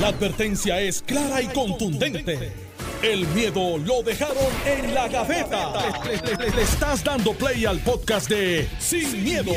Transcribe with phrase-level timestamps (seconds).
[0.00, 2.52] La advertencia es clara y contundente.
[3.00, 4.36] El miedo lo dejaron
[4.66, 5.72] en la gaveta.
[6.04, 9.52] Le, le estás dando play al podcast de Sin, miedo,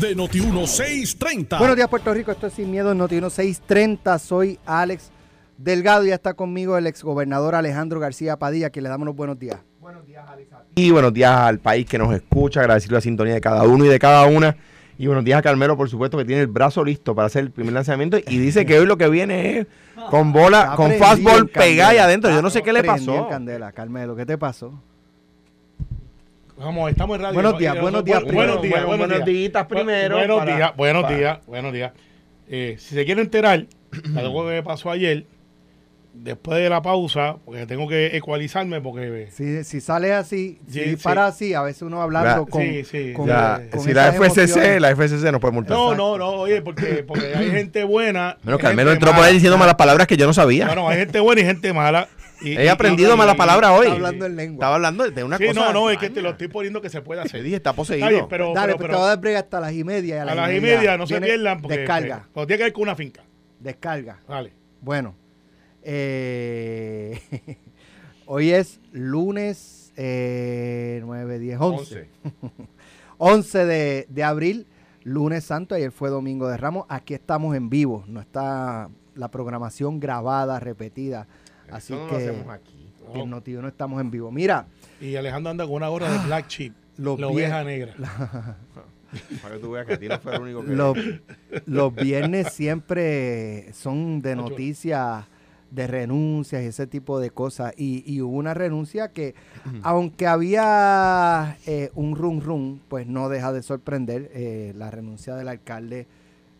[0.00, 1.58] de Noti1630.
[1.58, 2.32] Buenos días, Puerto Rico.
[2.32, 4.18] Esto es Sin Miedo en Noti 1630.
[4.18, 5.10] Soy Alex
[5.58, 9.38] Delgado y ya está conmigo el exgobernador Alejandro García Padilla, que le damos los buenos
[9.38, 9.58] días.
[9.78, 10.48] Buenos días, Alex.
[10.74, 12.60] Y buenos días al país que nos escucha.
[12.60, 14.56] Agradecer la sintonía de cada uno y de cada una.
[15.02, 17.50] Y buenos días a Carmelo, por supuesto, que tiene el brazo listo para hacer el
[17.50, 18.18] primer lanzamiento.
[18.18, 19.66] Y dice que hoy lo que viene es
[20.10, 22.30] con bola, Está con fastball pegada ahí adentro.
[22.30, 23.26] Yo no sé qué le pasó.
[23.28, 24.80] candela, Carmelo, ¿qué te pasó?
[26.56, 27.34] Vamos, estamos en radio.
[27.34, 27.58] Buenos ¿no?
[27.58, 28.60] días, buenos días primero.
[28.60, 29.66] Buenos días, Bueno, buenos buenos días.
[29.66, 31.92] primero Buenos días, buenos días, buenos días.
[32.48, 35.26] Eh, si se quiere enterar de algo que me pasó ayer,
[36.14, 40.80] después de la pausa, porque tengo que ecualizarme, porque Si, si sale así, si Sí,
[40.90, 41.46] dispara sí.
[41.46, 43.12] así, a veces uno hablando con, sí, sí.
[43.14, 44.80] con- Ya, con si la FCC, emociones.
[44.80, 45.76] la FCC no puede multar.
[45.76, 48.36] No, no, no, oye, porque, porque hay gente buena.
[48.42, 50.66] Bueno, Carmelo entró por ahí diciendo malas palabras que yo no sabía.
[50.66, 52.08] No, no, hay gente buena y gente mala.
[52.40, 53.84] Y, He y- aprendido y- malas y- palabras hoy.
[53.86, 54.56] Está hablando en lengua.
[54.56, 55.60] Estaba hablando de una Sí, cosa.
[55.60, 57.42] no, no, es que te lo estoy poniendo que se puede Te hacer.
[57.44, 58.08] dije, está poseído.
[58.08, 60.24] Bien, pero, Dale, pero, pues pero te voy a dar break hasta las y media.
[60.24, 62.82] a, a las y media no se pierdan porque Descarga, porque tiene que ver con
[62.82, 63.22] una finca.
[63.60, 64.18] descarga.
[64.28, 64.52] Dale.
[64.80, 65.14] Bueno,
[65.82, 67.20] eh,
[68.26, 72.08] hoy es lunes eh, 9, 10, 11.
[73.18, 74.66] 11 de, de abril,
[75.04, 75.74] lunes santo.
[75.74, 76.86] Ayer fue domingo de Ramos.
[76.88, 78.04] Aquí estamos en vivo.
[78.06, 81.26] No está la programación grabada, repetida.
[81.70, 82.92] Así Eso no lo que hacemos aquí.
[83.14, 84.30] en Noti no estamos en vivo.
[84.30, 84.66] Mira,
[85.00, 87.94] Y Alejandro anda con una gorra de black sheep, los la oveja negra.
[89.42, 90.70] Para que tú veas que a ti no fue el único que...
[90.72, 90.96] los,
[91.66, 95.26] los viernes siempre son de noticias
[95.72, 97.72] de renuncias y ese tipo de cosas.
[97.76, 99.34] Y, y hubo una renuncia que,
[99.82, 105.48] aunque había eh, un rum rum, pues no deja de sorprender eh, la renuncia del
[105.48, 106.06] alcalde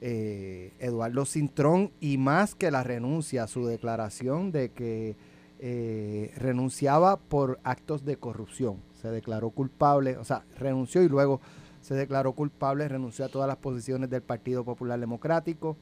[0.00, 5.14] eh, Eduardo Cintrón y más que la renuncia, su declaración de que
[5.60, 8.78] eh, renunciaba por actos de corrupción.
[9.00, 11.40] Se declaró culpable, o sea, renunció y luego
[11.82, 15.76] se declaró culpable, renunció a todas las posiciones del Partido Popular Democrático,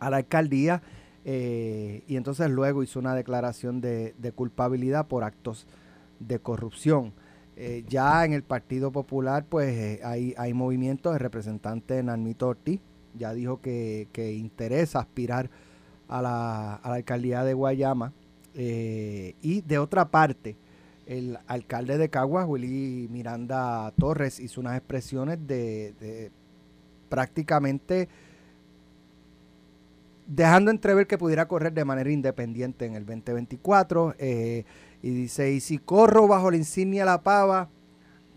[0.00, 0.82] a la alcaldía,
[1.24, 5.66] eh, y entonces luego hizo una declaración de, de culpabilidad por actos
[6.18, 7.12] de corrupción.
[7.56, 11.12] Eh, ya en el Partido Popular, pues eh, hay, hay movimientos.
[11.12, 12.80] El representante Narmito Ortiz
[13.18, 15.50] ya dijo que, que interesa aspirar
[16.08, 18.12] a la, a la alcaldía de Guayama.
[18.52, 20.56] Y de otra parte,
[21.06, 26.30] el alcalde de Caguas, Willy Miranda Torres, hizo unas expresiones de
[27.08, 28.08] prácticamente
[30.30, 34.14] dejando entrever que pudiera correr de manera independiente en el 2024.
[34.18, 34.64] eh,
[35.02, 37.68] y dice, y si corro bajo la insignia La Pava,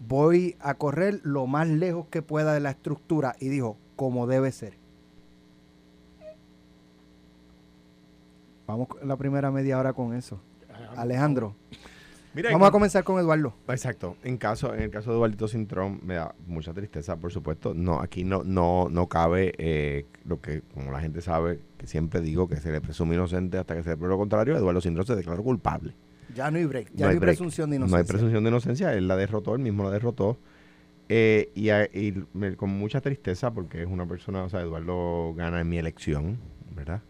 [0.08, 3.36] voy a correr lo más lejos que pueda de la estructura.
[3.40, 4.78] Y dijo, como debe ser.
[8.66, 10.40] Vamos la primera media hora con eso.
[10.96, 11.56] Alejandro,
[12.36, 13.54] Mira, vamos a comenzar con Eduardo.
[13.68, 14.18] Exacto.
[14.24, 17.74] En caso, en el caso de Eduardito Cintrón, me da mucha tristeza, por supuesto.
[17.76, 22.22] No, aquí no, no, no cabe eh, lo que, como la gente sabe, que siempre
[22.22, 24.56] digo que se le presume inocente hasta que se pruebe lo contrario.
[24.58, 25.94] Eduardo Cintrón se declaró culpable.
[26.34, 27.36] Ya no hay break, ya No hay, break.
[27.38, 28.14] presunción de No hay inocencia.
[28.14, 28.94] presunción de inocencia.
[28.94, 30.40] Él la derrotó, él mismo la derrotó.
[31.10, 35.34] Eh, y a- y me- con mucha tristeza, porque es una persona, o sea, Eduardo
[35.36, 36.40] gana en mi elección,
[36.76, 37.02] ¿verdad?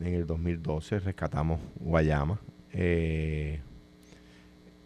[0.00, 2.40] En el 2012 rescatamos Guayama.
[2.72, 3.60] eh,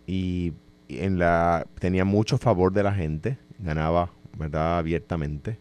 [0.07, 0.55] y,
[0.89, 4.79] en la tenía mucho favor de la gente, ganaba, ¿verdad?
[4.79, 5.59] Abiertamente.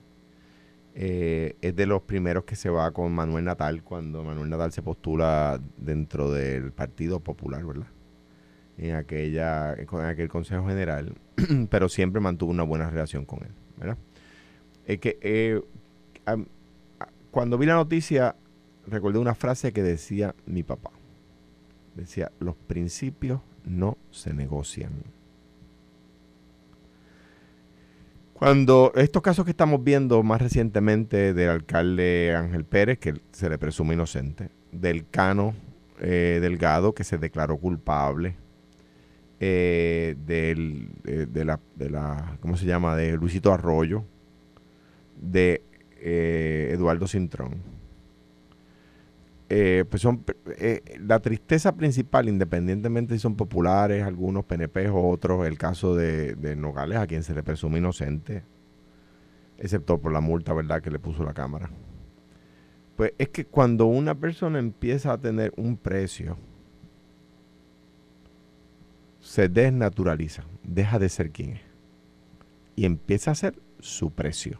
[0.93, 4.81] Eh, es de los primeros que se va con Manuel Natal cuando Manuel Natal se
[4.81, 7.87] postula dentro del Partido Popular, ¿verdad?
[8.77, 11.13] En aquella aquel Consejo General,
[11.69, 13.97] pero siempre mantuvo una buena relación con él, ¿verdad?
[14.85, 15.61] Es que eh,
[17.31, 18.35] cuando vi la noticia
[18.87, 20.91] recordé una frase que decía mi papá.
[21.95, 24.91] Decía, los principios no se negocian.
[28.33, 33.57] Cuando estos casos que estamos viendo más recientemente del alcalde Ángel Pérez, que se le
[33.57, 35.53] presume inocente, del Cano
[36.01, 38.35] eh, Delgado, que se declaró culpable,
[39.39, 44.03] eh, del, eh, de, la, de la, ¿cómo se llama?, de Luisito Arroyo,
[45.15, 45.63] de
[46.01, 47.55] Eduardo Cintrón.
[49.47, 50.23] Eh, pues son
[50.57, 56.35] eh, la tristeza principal, independientemente si son populares, algunos PNP o otros, el caso de,
[56.35, 58.43] de Nogales, a quien se le presume inocente,
[59.57, 61.69] excepto por la multa, ¿verdad?, que le puso la Cámara.
[62.95, 66.37] Pues es que cuando una persona empieza a tener un precio,
[69.19, 71.75] se desnaturaliza, deja de ser quien es
[72.75, 74.59] y empieza a ser su precio.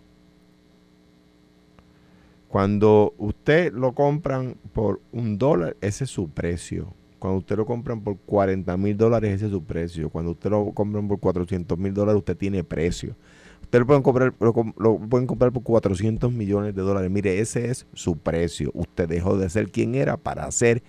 [2.56, 6.94] Cuando usted lo compran por un dólar, ese es su precio.
[7.20, 10.10] Cuando usted lo compran por 40 mil dólares, ese es su precio.
[10.10, 13.18] Cuando usted lo compran por 400 mil dólares, usted tiene precio.
[13.62, 17.12] Usted lo pueden, comprar, lo, pueden comprar por 400 millones de dólares.
[17.12, 18.72] Mire, ese es su precio.
[18.74, 20.82] Usted dejó de ser quien era para hacer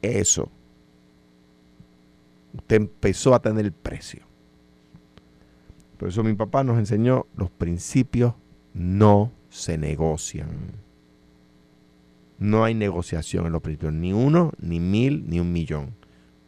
[0.00, 0.48] eso.
[2.54, 4.22] Usted empezó a tener precio.
[5.98, 8.32] Por eso mi papá nos enseñó, los principios
[8.72, 10.48] no se negocian.
[12.40, 15.94] No hay negociación en los principios, ni uno, ni mil, ni un millón.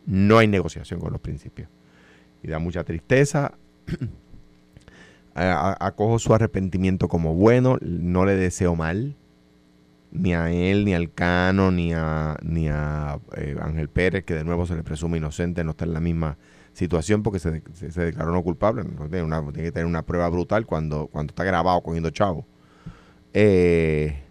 [0.06, 1.68] No hay negociación con los principios.
[2.42, 3.52] Y da mucha tristeza.
[5.34, 9.16] Acojo su arrepentimiento como bueno, no le deseo mal,
[10.10, 14.44] ni a él, ni al Cano, ni a, ni a eh, Ángel Pérez, que de
[14.44, 16.38] nuevo se le presume inocente, no está en la misma
[16.72, 18.82] situación porque se, declaró no culpable.
[19.10, 22.46] tiene, que tener una prueba brutal cuando, cuando está grabado cogiendo chavo.
[23.34, 24.22] Eh,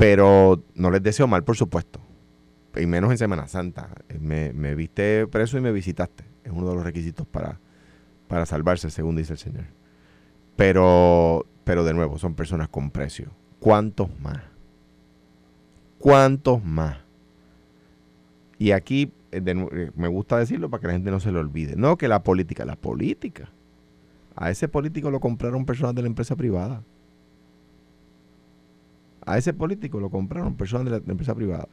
[0.00, 2.00] pero no les deseo mal, por supuesto.
[2.74, 3.90] Y menos en Semana Santa.
[4.18, 6.24] Me, me, viste preso y me visitaste.
[6.42, 7.60] Es uno de los requisitos para,
[8.26, 9.64] para salvarse, según dice el Señor.
[10.56, 13.30] Pero, pero de nuevo, son personas con precio.
[13.58, 14.40] ¿Cuántos más?
[15.98, 16.96] ¿Cuántos más?
[18.58, 21.76] Y aquí eh, eh, me gusta decirlo para que la gente no se lo olvide.
[21.76, 23.50] No que la política, la política.
[24.34, 26.82] A ese político lo compraron personas de la empresa privada.
[29.26, 31.68] A ese político lo compraron personas de la, empresa privada.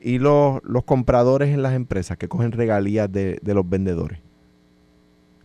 [0.00, 4.20] Y los, los, compradores en las empresas que cogen regalías de, los vendedores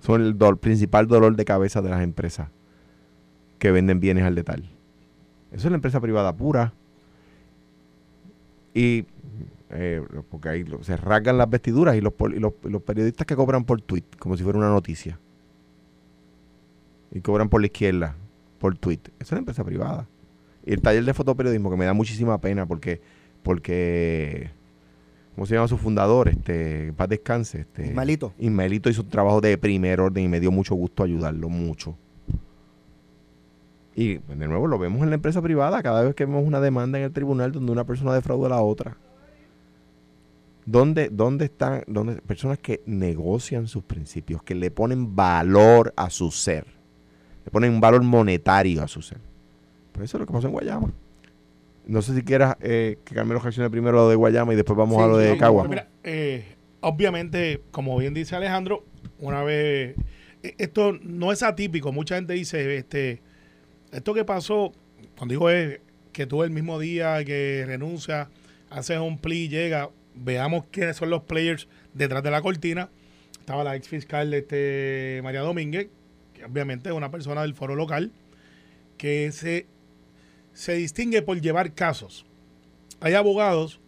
[0.01, 2.49] son el principal dolor de cabeza de las empresas
[3.57, 4.69] que venden bienes al detalle.
[5.51, 6.73] Eso es la empresa privada pura.
[8.73, 9.05] Y
[9.71, 12.13] eh, porque ahí se rasgan las vestiduras y los,
[12.63, 15.19] los, periodistas que cobran por tweet, como si fuera una noticia.
[17.11, 18.15] Y cobran por la izquierda,
[18.59, 18.99] por tweet.
[19.19, 20.07] Esa es una empresa privada.
[20.65, 23.01] Y el taller de fotoperiodismo, que me da muchísima pena porque,
[23.41, 24.51] porque
[25.33, 26.27] ¿cómo se llama su fundador?
[26.27, 27.61] Este, paz descanse.
[27.61, 28.33] Este, Ismaelito.
[28.37, 31.97] Ismaelito hizo un trabajo de primer orden y me dio mucho gusto ayudarlo, mucho.
[33.95, 36.97] Y de nuevo lo vemos en la empresa privada cada vez que vemos una demanda
[36.99, 38.97] en el tribunal donde una persona defrauda a la otra.
[40.65, 46.29] ¿Dónde, dónde están dónde, personas que negocian sus principios, que le ponen valor a su
[46.31, 46.78] ser?
[47.49, 49.17] Le ponen un valor monetario a su ser.
[49.91, 50.93] Pues eso es lo que pasó en Guayama.
[51.87, 54.77] No sé si quieras eh, que Carmelo reaccione primero a lo de Guayama y después
[54.77, 55.67] vamos a lo de Cagua.
[56.03, 56.45] Eh,
[56.81, 58.85] obviamente, como bien dice Alejandro,
[59.17, 59.95] una vez
[60.43, 61.91] eh, esto no es atípico.
[61.91, 63.23] Mucha gente dice, este,
[63.91, 64.71] esto que pasó,
[65.17, 65.79] cuando digo es
[66.11, 68.29] que tú el mismo día que renuncia,
[68.69, 72.91] haces un plea, llega, veamos quiénes son los players detrás de la cortina.
[73.39, 75.87] Estaba la ex fiscal este, María Domínguez,
[76.39, 78.11] que obviamente es una persona del foro local,
[78.97, 79.67] que se,
[80.53, 82.25] se distingue por llevar casos.
[83.01, 83.79] Hay abogados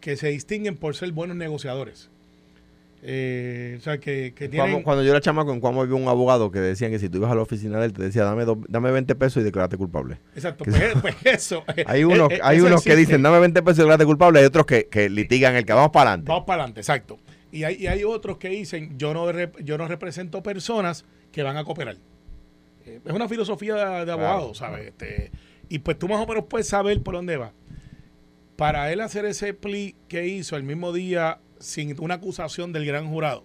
[0.00, 2.10] que se distinguen por ser buenos negociadores.
[3.04, 4.32] Eh, o sea, que,
[4.84, 7.32] cuando, yo era chamaco, en Cuamo había un abogado que decían que si tú ibas
[7.32, 10.18] a la oficina de él, te decía, dame, dame 20 pesos y declarate culpable.
[10.36, 11.64] Exacto, pues, pues, eso.
[11.86, 14.66] hay unos, eh, hay unos que dicen, dame 20 pesos y declarate culpable, hay otros
[14.66, 16.28] que, que litigan el que vamos para adelante.
[16.28, 17.18] Vamos para adelante, exacto.
[17.50, 21.56] Y hay, y hay otros que dicen, yo no, yo no represento personas que van
[21.56, 21.96] a cooperar.
[22.84, 24.88] Eh, es una filosofía de, abogado, ¿sabes?
[24.88, 25.32] Este,
[25.68, 27.52] y pues tú más o menos puedes saber por dónde va.
[28.56, 33.08] Para él hacer ese plea que hizo el mismo día sin una acusación del gran
[33.08, 33.44] jurado.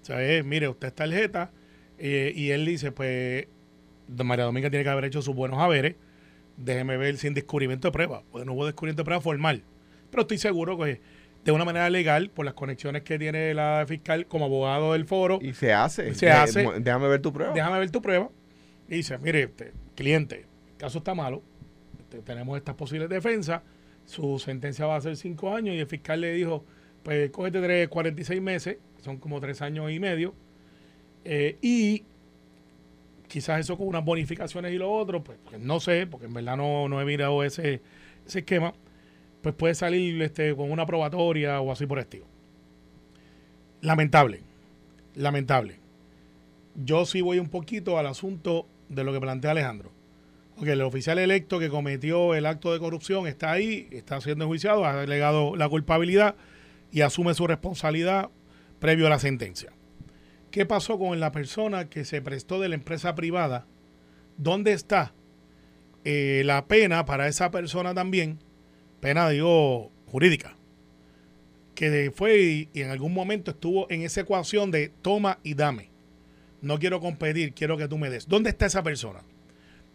[0.00, 1.50] O sea, mire, usted es tarjeta
[1.98, 3.46] eh, y él dice, pues,
[4.08, 5.96] María Dominga tiene que haber hecho sus buenos haberes,
[6.56, 8.22] déjeme ver sin descubrimiento de prueba.
[8.30, 9.62] Pues no hubo descubrimiento de prueba formal.
[10.10, 11.00] Pero estoy seguro que
[11.44, 15.38] de una manera legal, por las conexiones que tiene la fiscal como abogado del foro.
[15.40, 16.14] Y se hace.
[16.14, 16.66] Se hace.
[16.80, 17.52] Déjame ver tu prueba.
[17.54, 18.30] Déjame ver tu prueba.
[18.88, 21.42] Y dice, mire, este, cliente, el caso está malo,
[21.98, 23.62] este, tenemos estas posibles defensas,
[24.06, 26.64] su sentencia va a ser cinco años y el fiscal le dijo,
[27.02, 30.34] pues cógete tres, 46 meses, son como tres años y medio,
[31.24, 32.04] eh, y
[33.28, 36.56] quizás eso con unas bonificaciones y lo otro, pues, pues, no sé, porque en verdad
[36.56, 37.82] no, no he mirado ese,
[38.26, 38.72] ese esquema,
[39.42, 42.26] pues puede salir este, con una probatoria o así por estilo.
[43.80, 44.42] Lamentable,
[45.14, 45.78] lamentable.
[46.74, 49.92] Yo sí voy un poquito al asunto de lo que plantea Alejandro.
[50.56, 54.84] Porque el oficial electo que cometió el acto de corrupción está ahí, está siendo enjuiciado,
[54.84, 56.34] ha delegado la culpabilidad
[56.90, 58.30] y asume su responsabilidad
[58.80, 59.72] previo a la sentencia.
[60.50, 63.66] ¿Qué pasó con la persona que se prestó de la empresa privada?
[64.36, 65.14] ¿Dónde está
[66.04, 68.40] eh, la pena para esa persona también?
[69.00, 70.56] Pena, digo, jurídica.
[71.74, 75.90] Que fue y, en algún momento estuvo en esa ecuación de toma y dame.
[76.60, 78.26] No quiero competir, quiero que tú me des.
[78.28, 79.20] ¿Dónde está esa persona?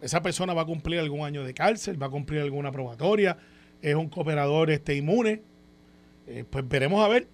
[0.04, 3.38] esa persona va a cumplir algún año de cárcel, va a cumplir alguna probatoria,
[3.80, 5.40] es un cooperador este, inmune.
[6.26, 7.26] Eh, pues veremos a ver.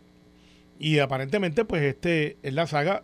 [0.78, 3.02] Y aparentemente, pues este es la saga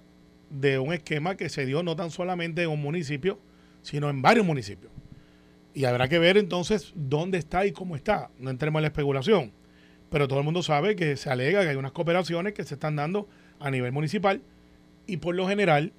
[0.50, 3.40] de un esquema que se dio no tan solamente en un municipio,
[3.82, 4.92] sino en varios municipios.
[5.76, 8.30] Y habrá que ver entonces dónde está y cómo está.
[8.38, 9.52] No entremos en la especulación.
[10.08, 12.96] Pero todo el mundo sabe que se alega que hay unas cooperaciones que se están
[12.96, 13.28] dando
[13.60, 14.40] a nivel municipal
[15.06, 15.92] y por lo general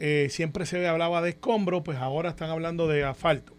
[0.00, 3.52] eh, siempre se hablaba de escombro, pues ahora están hablando de asfalto.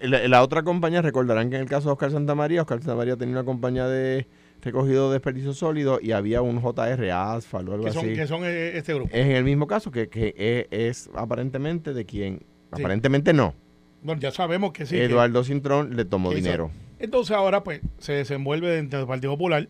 [0.00, 3.44] La, otra compañía, recordarán que en el caso de Oscar Santamaría, Oscar Santamaría tenía una
[3.44, 4.26] compañía de
[4.60, 8.14] recogido de desperdicio sólido y había un JR Asphalt o algo que son, así.
[8.16, 9.14] que son eh, este grupo.
[9.14, 13.54] Es en el mismo caso que, que es, es aparentemente de quien, aparentemente no.
[14.02, 14.94] Bueno, ya sabemos que sí.
[14.96, 16.70] que- Eduardo Cintrón le tomó hizo- dinero.
[16.98, 19.68] Entonces ahora pues se desenvuelve dentro del Partido Popular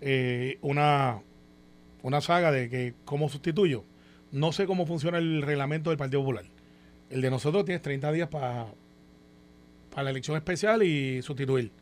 [0.00, 1.20] eh, una,
[2.02, 3.84] una saga de que cómo sustituyo.
[4.32, 6.44] No sé cómo funciona el reglamento del Partido Popular.
[7.10, 8.66] El de nosotros tiene 30 días para
[9.90, 11.72] para la elección especial y sustituir.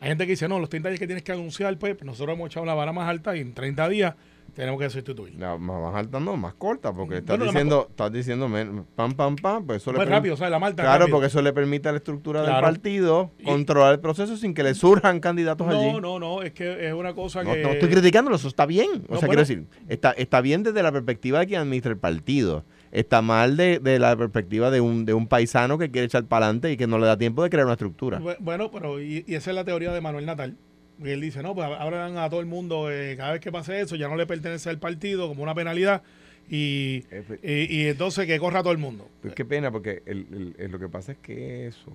[0.00, 2.48] Hay gente que dice, no, los 30 días que tienes que anunciar, pues nosotros hemos
[2.50, 4.14] echado la vara más alta y en 30 días
[4.54, 5.34] tenemos que sustituir.
[5.38, 8.48] La más alta no, más corta, porque estás Bueno, diciendo, estás diciendo
[8.94, 11.16] pam, pam, pam, pues eso le Pues rápido, o sea, la malta Claro, rápido.
[11.16, 14.62] porque eso le permite a la estructura del partido Y- controlar el proceso sin que
[14.62, 15.92] le surjan candidatos allí.
[15.92, 17.62] No, no, no, es que es una cosa No, que...
[17.62, 18.88] no estoy criticándolo, eso está bien.
[19.08, 19.28] O No, sea, bueno.
[19.28, 22.64] quiero decir, está, está bien desde la perspectiva de quien administra el partido.
[22.92, 26.46] Está mal de, de la perspectiva de un, de un paisano que quiere echar para
[26.46, 28.20] adelante y que no le da tiempo de crear una estructura.
[28.20, 30.56] Bu- Bueno, pero y, y esa es la teoría de Manuel Natal.
[30.98, 33.52] Y él dice, no, pues ahora dan a todo el mundo, eh, cada vez que
[33.52, 36.02] pase eso, ya no le pertenece al partido como una penalidad
[36.48, 39.08] y, Eh, pues, y, y entonces que corra a todo el mundo.
[39.20, 41.92] pues qué pena, porque el- el- el- lo que pasa es que eso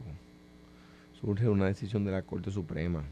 [1.20, 3.04] surge de una decisión de la Corte Suprema.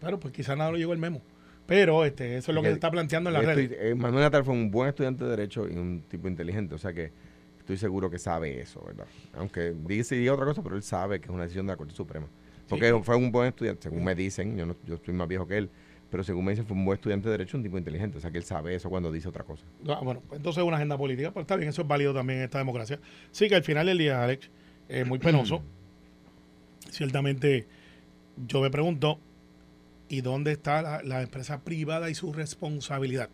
[0.00, 1.22] Pero pues quizás nada lo llegó el memo.
[1.66, 3.78] Pero este, eso es lo que se está planteando en Estoy- redes.
[3.80, 6.92] eh, Manuel Natal fue un buen estudiante de Derecho y un tipo inteligente, o sea
[6.92, 7.10] que
[7.58, 9.06] estoy seguro que sabe eso, ¿verdad?
[9.34, 11.76] Aunque dice y diga otra cosa, pero él sabe que es una decisión de la
[11.76, 12.26] Corte Suprema.
[12.68, 13.00] Porque Sí.
[13.02, 15.70] fue un buen estudiante, según me dicen, yo, no, yo estoy más viejo que él,
[16.10, 18.30] pero según me dicen fue un buen estudiante de Derecho, un tipo inteligente, o sea
[18.30, 19.64] que él sabe eso cuando dice otra cosa.
[19.88, 22.40] Ah, bueno, pues entonces es una agenda política, pero está bien, eso es válido también
[22.40, 22.98] en esta democracia.
[23.30, 24.50] Sí que al final del día, Alex,
[24.88, 25.62] es muy penoso.
[26.90, 27.66] Ciertamente,
[28.46, 29.18] yo me pregunto,
[30.08, 33.28] ¿y dónde está la, la empresa privada y su responsabilidad?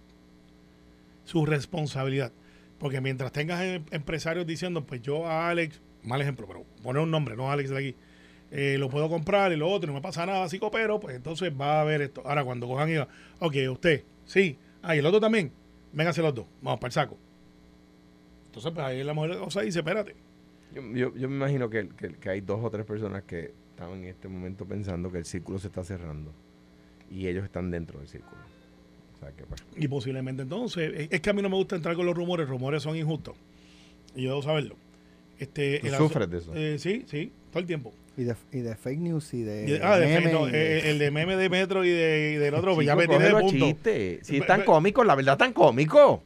[1.24, 2.32] Su responsabilidad.
[2.78, 7.10] Porque mientras tengas em- empresarios diciendo, pues yo a Alex, mal ejemplo, pero poner un
[7.10, 7.94] nombre, no a Alex de aquí,
[8.52, 11.50] eh, lo puedo comprar y lo otro, no me pasa nada, así coopero, pues entonces
[11.58, 12.22] va a haber esto.
[12.24, 13.08] Ahora, cuando cojan y digan,
[13.40, 15.50] ok, usted, sí, ah, y el otro también,
[15.92, 17.16] vénganse los dos, vamos para el saco.
[18.46, 20.14] Entonces, pues ahí la mujer cosa dice, espérate.
[20.74, 23.90] Yo, yo, yo me imagino que, que- que hay dos o tres personas que están
[23.92, 26.32] en este momento pensando que el círculo se está cerrando
[27.10, 28.40] y ellos están dentro del círculo.
[29.14, 31.76] O sea que pues, Y posiblemente entonces, es- es que a mí no me gusta
[31.76, 33.34] entrar con los rumores, rumores son injustos.
[34.14, 34.76] Y yo debo saberlo.
[35.38, 36.54] Este, ¿Tú el sufres de eso?
[36.54, 37.92] Eh, sí, sí, todo el tiempo.
[38.16, 39.62] Y de, y de fake news y de.
[39.66, 41.82] Y de- ah, de memes fe- no, y de- eh, el de meme de metro
[41.84, 43.66] y, de, y del otro, pues ya me Chico, tiré de cógelo a punto.
[43.66, 44.20] chiste.
[44.22, 46.22] Si es tan cómico, la verdad tan cómico.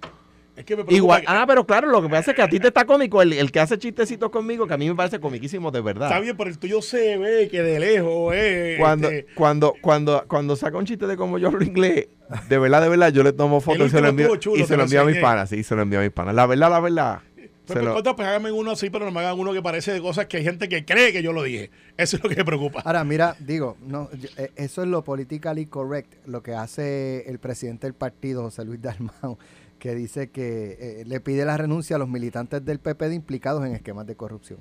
[0.56, 2.58] Es que me Igual, que- ah, pero claro, lo que pasa es que a ti
[2.58, 5.70] te está cómico el, el que hace chistecitos conmigo, que a mí me parece comiquísimo
[5.70, 6.08] de verdad.
[6.08, 8.76] Está bien, pero el tuyo se ve que de lejos, eh.
[8.80, 12.08] Cuando, este, cuando, cuando, cuando saca un chiste de cómo yo hablo inglés,
[12.48, 14.76] de verdad, de verdad, yo le tomo foto y se lo envío, chulo, y se
[14.78, 16.34] lo envío a mis panas, sí, se lo envío a mis panas.
[16.34, 17.18] La verdad, la verdad.
[17.66, 19.92] Pues, por lo- contra, pues háganme uno así, pero no me hagan uno que parece
[19.92, 21.70] de cosas que hay gente que cree que yo lo dije.
[21.96, 22.80] Eso es lo que me preocupa.
[22.84, 27.38] Ahora, mira, digo, no, yo- eh, eso es lo politically correct, lo que hace el
[27.38, 29.38] presidente del partido, José Luis Dalmau,
[29.78, 33.64] que dice que eh, le pide la renuncia a los militantes del PP de implicados
[33.66, 34.60] en esquemas de corrupción.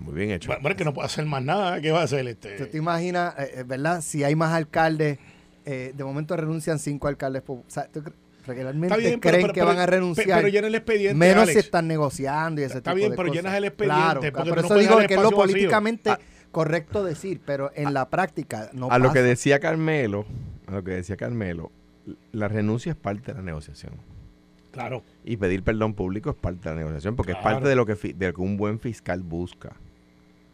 [0.00, 0.48] Muy bien hecho.
[0.52, 1.80] Bueno, es que no puede hacer más nada.
[1.80, 2.56] ¿Qué va a hacer este?
[2.56, 4.00] ¿Tú te imaginas, eh, verdad?
[4.00, 5.18] Si hay más alcaldes,
[5.64, 7.42] eh, de momento renuncian cinco alcaldes.
[7.48, 8.12] o sea, ¿tú cre-
[8.54, 10.38] realmente bien, creen pero- pero- que pero- van a renunciar?
[10.40, 11.14] Pero llena el expediente.
[11.14, 11.52] menos Alex.
[11.52, 13.42] si están negociando y ese Está tipo bien, de pero cosas.
[13.42, 16.18] llenas el expediente, Claro, porque por no eso digo que es lo políticamente Ah.
[16.50, 20.24] correcto decir, pero en la práctica no a lo que decía Carmelo,
[20.66, 21.70] a lo que decía Carmelo,
[22.32, 23.92] la renuncia es parte de la negociación.
[24.70, 25.02] Claro.
[25.24, 27.94] Y pedir perdón público es parte de la negociación, porque es parte de lo que,
[27.94, 29.72] de lo que un buen fiscal busca.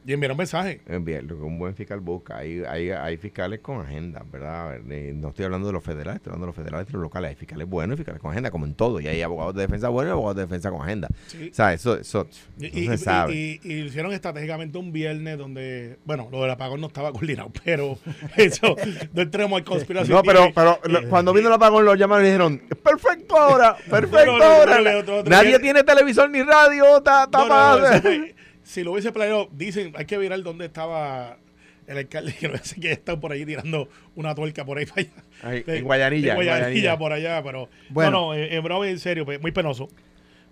[0.07, 0.83] Y enviar un mensaje.
[0.87, 2.37] Enviar lo que un buen fiscal busca.
[2.37, 4.77] Hay, hay, hay fiscales con agenda, ¿verdad?
[4.91, 7.31] Eh, No estoy hablando de los federales, estoy hablando de los federales y los locales.
[7.31, 9.01] Hay fiscales buenos y fiscales con agenda, como en todo.
[9.01, 11.09] Y hay abogados de defensa buenos y abogados de defensa con agenda.
[11.29, 11.49] Sí.
[11.51, 12.27] O sea, eso, eso
[12.59, 13.35] Y, no y- se y- sabe.
[13.35, 17.99] y- y hicieron estratégicamente un viernes donde, bueno, lo del apagón no estaba coordinado, pero
[18.37, 18.77] eso,
[19.15, 20.17] no entremos en conspiración.
[20.17, 24.33] no, pero, pero lo- cuando vino el apagón lo llamaron y dijeron, perfecto ahora, perfecto
[24.43, 24.81] ahora.
[25.27, 27.87] Nadie tiene televisor ni radio, está No, no, no, tapado.
[27.87, 28.34] eso fue-
[28.65, 31.39] si lo hubiese planeado, dicen, hay que mirar dónde estaba
[31.87, 35.03] el alcalde, que no sé que está por ahí tirando una tuerca por ahí para
[35.03, 35.13] allá.
[35.43, 36.99] Ahí, De- en Guayanilla, en Guayanilla, Guayanilla.
[36.99, 38.11] por allá, pero Bueno.
[38.11, 39.89] no, no, en, en broma, en serio, pues, muy penoso.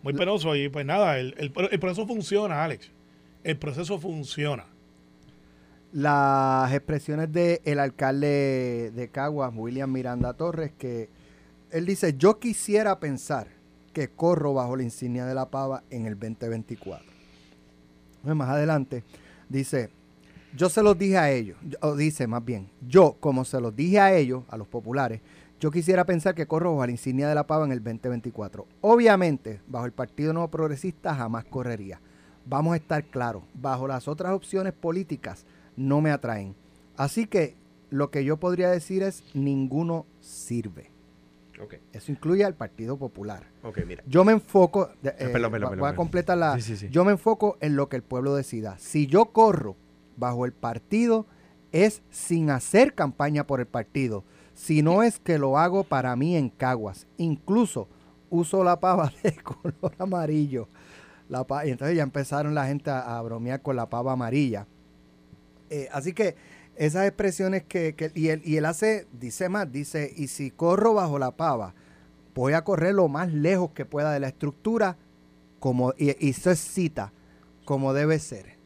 [0.02, 0.54] Muy penoso.
[0.57, 2.90] Y pues nada, el, el, el proceso funciona, Alex.
[3.45, 4.66] El proceso funciona.
[5.92, 11.11] Las expresiones del alcalde de Caguas, William Miranda Torres, que
[11.71, 13.49] él dice, yo quisiera pensar
[13.92, 17.12] que corro bajo la insignia de la pava en el 2024.
[18.23, 19.05] Más adelante
[19.49, 19.91] dice,
[20.57, 24.00] yo se los dije a ellos, o dice más bien, yo como se los dije
[24.00, 25.21] a ellos, a los populares,
[25.61, 28.67] yo quisiera pensar que corro bajo la insignia de la pava en el 2024.
[28.81, 32.00] Obviamente, bajo el Partido Nuevo Progresista jamás correría.
[32.45, 36.55] Vamos a estar claros, bajo las otras opciones políticas no me atraen.
[36.97, 37.55] Así que
[37.91, 40.91] lo que yo podría decir es ninguno sirve.
[41.92, 43.44] Eso incluye al Partido Popular.
[43.62, 44.02] Ok, mira.
[44.06, 46.88] Yo me enfoco, perdón, eh, perdón, voy a completar la, Sí, sí, sí.
[46.90, 48.76] yo me enfoco en lo que el pueblo decida.
[48.78, 49.76] Si yo corro
[50.16, 51.26] bajo el partido
[51.71, 56.37] es sin hacer campaña por el partido, si no es que lo hago para mí
[56.37, 57.06] en Caguas.
[57.16, 57.88] Incluso
[58.28, 60.68] uso la pava de color amarillo.
[61.28, 64.66] La pa- y entonces ya empezaron la gente a, a bromear con la pava amarilla.
[65.71, 66.35] Eh, así que
[66.76, 70.95] esas expresiones que, que- y, él, y él hace, dice más, dice, y si corro
[70.95, 71.75] bajo la pava,
[72.35, 74.97] voy a correr lo más lejos que pueda de la estructura,
[75.61, 77.12] como, y, y eso es cita,
[77.64, 78.57] como debe ser.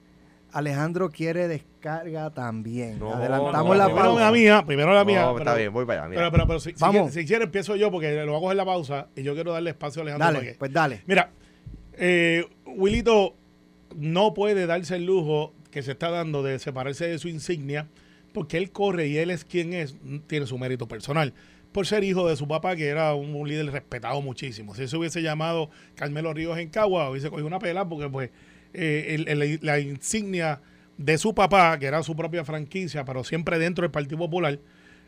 [0.52, 2.98] Alejandro quiere descarga también.
[2.98, 4.24] No, Adelantamos no, la primero pausa.
[4.24, 5.22] la mía, primero la mía.
[5.22, 6.08] No, pero- está bien, voy para allá.
[6.08, 6.20] Mira.
[6.22, 7.12] Pero, pero, pero si, si Vamos.
[7.12, 10.00] si quiere empiezo yo porque lo hago en la pausa y yo quiero darle espacio
[10.00, 10.40] a Alejandro.
[10.40, 11.02] Dale, pues dale.
[11.06, 11.30] Mira,
[11.92, 13.34] eh, Wilito
[13.96, 17.88] no puede darse el lujo que se está dando de separarse de su insignia
[18.32, 19.96] porque él corre y él es quien es,
[20.26, 21.32] tiene su mérito personal.
[21.72, 24.74] Por ser hijo de su papá, que era un, líder respetado muchísimo.
[24.74, 28.30] Si se hubiese llamado Carmelo Ríos en Cagua, hubiese cogido una pela porque pues
[28.74, 30.60] eh, la insignia
[30.98, 34.58] de su papá, que era su propia franquicia, pero siempre dentro del Partido Popular,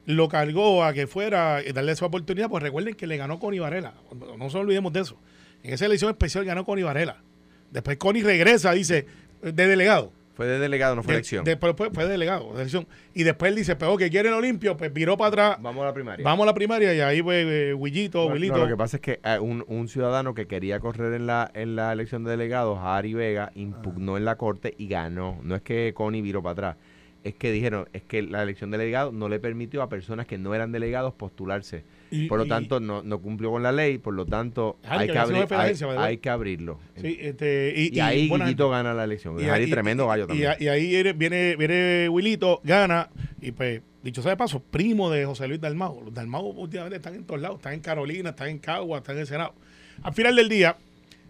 [0.07, 2.49] lo cargó a que fuera y darle esa oportunidad.
[2.49, 3.95] Pues recuerden que le ganó Connie Varela.
[4.15, 5.19] No nos olvidemos de eso.
[5.63, 7.23] En esa elección especial ganó Connie Varela.
[7.71, 9.07] Después Connie regresa, dice,
[9.43, 10.13] de delegado.
[10.39, 11.45] Fue de delegado, no fue De- elección.
[11.45, 12.87] Después fue, fue delegado de elección.
[13.13, 15.59] Y después él dice, pero que quiere el limpio, pues viró para atrás.
[15.61, 16.25] Vamos a la primaria.
[16.25, 18.55] Vamos a la primaria y ahí pues eh, Willito, No, Willito.
[18.57, 21.51] no, lo que pasa es que eh, un, un ciudadano que quería correr en la,
[21.55, 25.41] en la elección de delegados, Ari Vega, impugnó en la corte y ganó.
[25.43, 26.77] No es que Connie viró para atrás.
[27.25, 30.39] Es que dijeron, es que la elección de delegados no le permitió a personas que
[30.39, 31.85] no eran delegados postularse.
[32.11, 35.09] Y- Por lo y- tanto, no, no cumplió con la ley, por lo tanto, hay
[35.09, 36.79] que que, abrir- hay, que abrirlo.
[36.97, 39.39] Sí, este, y, y, ahí buena Guillito gana la elección.
[39.41, 40.53] Y ahí- tremendo gallo también.
[40.61, 43.11] Y, ahí viene, viene, viene Wilito, gana,
[43.43, 46.03] y pues, dicho sea de paso, primo de José Luis Dalmau.
[46.05, 49.21] Los Dalmau últimamente están en todos lados, están en Carolina, están en Cagua, están en
[49.23, 49.55] el Senado.
[50.03, 50.77] Al final del día,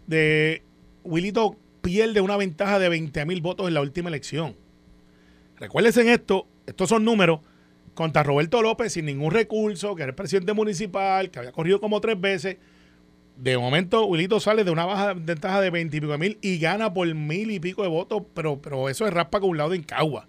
[0.07, 0.61] de
[1.03, 4.55] Wilito pierde una ventaja de 20 mil votos en la última elección.
[5.59, 7.39] Recuérdense en esto, estos son números,
[7.93, 11.99] contra Roberto López sin ningún recurso, que era el presidente municipal, que había corrido como
[11.99, 12.57] tres veces.
[13.35, 16.59] De momento, Wilito sale de una baja ventaja de 20 y pico de mil y
[16.59, 19.73] gana por mil y pico de votos, pero, pero eso es raspa con un lado
[19.73, 20.27] en Cagua.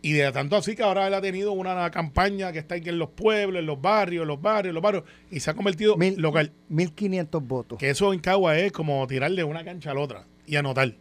[0.00, 2.98] Y de tanto así que ahora él ha tenido una campaña que está aquí en
[2.98, 5.96] los pueblos, en los barrios, en los barrios, en los barrios, y se ha convertido
[5.96, 6.52] Mil- local.
[6.68, 7.78] 1500 votos.
[7.78, 10.94] Que eso en Cagua es como tirarle una cancha a la otra y anotar.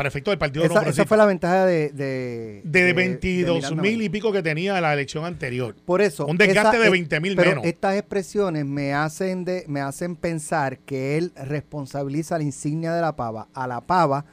[0.00, 1.90] Para efecto del partido Esa, no esa fue la ventaja de...
[1.90, 5.76] De, de, de- 22 de Miranda mil y pico que tenía la elección anterior.
[5.84, 6.24] Por eso.
[6.24, 7.64] Un desgaste esa- de eh, 20,000 pero menos.
[7.66, 13.14] Estas expresiones me hacen, de, me hacen pensar que él responsabiliza la insignia de la
[13.14, 14.24] pava a la pava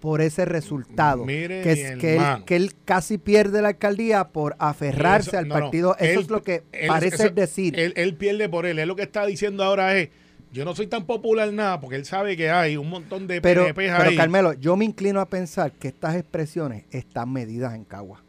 [0.00, 1.26] por ese resultado.
[1.26, 5.48] Mire, que, es, que, él, que él casi pierde la alcaldía por aferrarse Eso- al
[5.48, 5.60] no, no.
[5.60, 5.96] partido.
[5.98, 7.78] Eso Él- es lo que él- parece eso- decir.
[7.78, 8.78] Él, él pierde por él.
[8.78, 10.08] Él lo que está diciendo ahora es,
[10.52, 13.62] yo no soy tan popular nada, porque él sabe que hay un montón de pero,
[13.66, 14.16] PNPs pero ahí.
[14.16, 18.22] Carmelo, yo me inclino a pensar que estas expresiones están medidas en Cagua.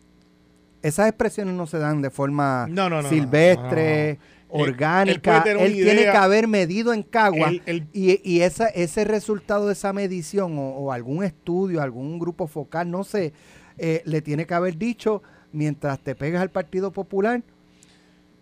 [0.82, 4.10] Esas expresiones no se dan de forma No, no, no, silvestre.
[4.12, 4.18] Él-
[4.54, 5.44] él orgánica.
[5.48, 7.50] Él, tiene que haber medido en Cagua.
[7.50, 12.20] Él- él- y y esa, ese resultado de esa medición o, o algún estudio, algún
[12.20, 13.32] grupo focal, no sé,
[13.78, 17.42] eh, le tiene que haber dicho, mientras te pegas al Partido Popular,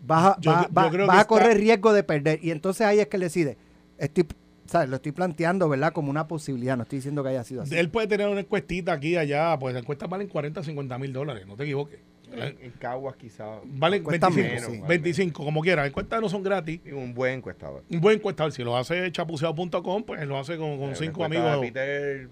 [0.06, 0.90] vas a, va- va-
[1.20, 2.40] a correr riesgo de perder.
[2.42, 3.58] Y entonces ahí es que él decide,
[4.00, 4.26] estoy,
[4.66, 4.90] ¿sabes?
[4.90, 5.94] lo estoy planteando, ¿verdad?
[5.94, 7.76] Como una posibilidad, no estoy diciendo que haya sido así.
[7.78, 11.14] Él puede tener una encuestita aquí y allá, pues la encuesta valen 40, 50 mil
[11.14, 12.00] dólares, no te equivoques.
[12.32, 13.60] en, en Caguas quizás.
[13.66, 14.88] Valen Cuesta 25, menos, sí.
[14.88, 15.86] 25, como quiera.
[15.88, 16.80] Encuestas no son gratis.
[16.94, 17.84] Un buen encuestador.
[17.90, 21.58] Un buen encuestador, si lo hace chapuceado.com, pues lo hace con, con Eh, cinco amigos.
[21.60, 22.30] Peter,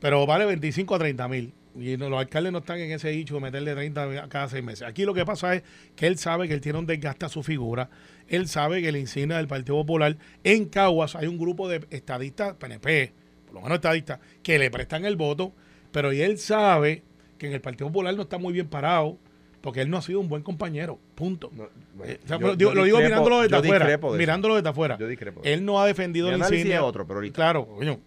[0.00, 1.54] Pero vale 25 a 30 mil.
[1.78, 4.62] Y no- los alcaldes no están en ese dicho de meterle 30 a cada seis
[4.64, 4.82] meses.
[4.88, 5.62] Aquí lo que pasa es
[5.94, 7.90] que él sabe que él tiene un desgaste a su figura.
[8.28, 12.54] Él sabe que la insignia del Partido Popular en Caguas hay un grupo de estadistas
[12.54, 13.12] PNP,
[13.46, 15.52] por lo menos estadistas, que le prestan el voto.
[15.92, 17.02] Pero y él sabe
[17.38, 19.18] que en el Partido Popular no está muy bien parado
[19.60, 21.50] porque él no ha sido un buen compañero, punto.
[21.52, 23.86] No, bueno, Eh, o sea, yo- lo digo, yo lo digo discrepo- mirándolo desde afuera.
[24.12, 24.18] de.
[24.18, 24.98] Mirándolo desde afuera.
[24.98, 26.84] Yo discrepo de Él no ha defendido análisis insignia.
[26.84, 27.34] otro, pero ahorita.
[27.34, 27.98] Claro, coño.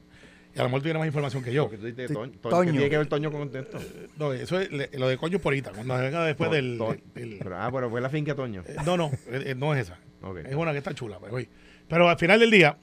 [0.55, 1.63] Y a lo mejor tiene más información que yo.
[1.65, 2.31] Porque tú dices Sí, Toño.
[2.41, 2.65] Toño.
[2.65, 3.77] ¿Qué tiene que ver Toño con esto?
[4.17, 7.37] No, eso es le- lo de coño por ahorita, cuando venga después del, To- del-
[7.41, 8.63] pero, ah, pero fue la finca Toño.
[8.67, 9.99] eh, No, no, eh, eh, no es esa.
[10.21, 10.39] Ok.
[10.39, 11.49] Es una que está chula, pero, oye.
[11.87, 12.77] pero al final del día,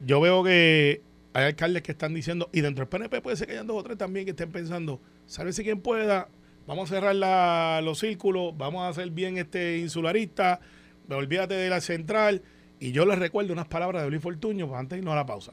[0.00, 1.02] yo veo que
[1.32, 3.82] hay alcaldes que están diciendo, y dentro del PNP puede ser que hayan dos o
[3.82, 6.28] tres también que estén pensando, sálvese quien pueda,
[6.66, 10.60] vamos a cerrar la- los círculos, vamos a hacer bien este insularista,
[11.08, 12.42] olvídate de la central.
[12.78, 15.26] Y yo les recuerdo unas palabras de Luis Fortuño, pues antes de irnos a la
[15.26, 15.52] pausa.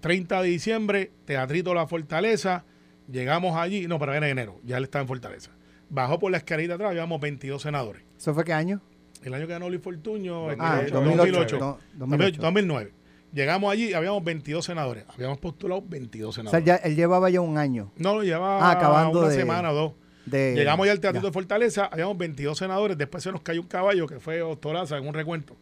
[0.00, 2.64] 30 de diciembre, Teatrito La Fortaleza,
[3.10, 5.50] llegamos allí, no, pero era en enero, ya él estaba en Fortaleza.
[5.88, 8.02] Bajó por la escalera atrás, llevamos 22 senadores.
[8.16, 8.80] ¿Eso fue qué año?
[9.22, 11.58] El año que ganó Luis Fortuño, Ah, 2008, 2008.
[11.58, 11.58] 2008.
[11.58, 12.42] no, 2008, 2008.
[12.42, 12.92] 2009.
[13.32, 15.04] Llegamos allí, habíamos 22 senadores.
[15.08, 16.64] Habíamos postulado 22 O sea, senadores.
[16.64, 19.74] ya, él llevaba ya un año no, lo llevaba Ah, acabando una de- semana o
[19.74, 19.92] dos.
[20.26, 20.54] de...
[20.56, 21.26] Llegamos ya al Teatro ya.
[21.28, 22.96] de Fortaleza, habíamos 22 senadores.
[22.98, 25.56] Después se nos cayó un caballo que fue Ostolaza en un recuento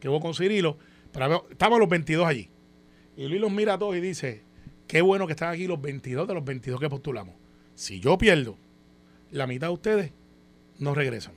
[0.00, 0.76] que hubo con Cirilo.
[1.12, 2.50] Pero estaban los 22 allí.
[3.16, 4.42] Y Luis los mira a todos y dice:
[4.86, 7.34] Qué bueno que están aquí los 22 de los 22 que postulamos.
[7.74, 8.56] Si yo pierdo,
[9.30, 10.12] la mitad de ustedes
[10.78, 11.34] no regresan.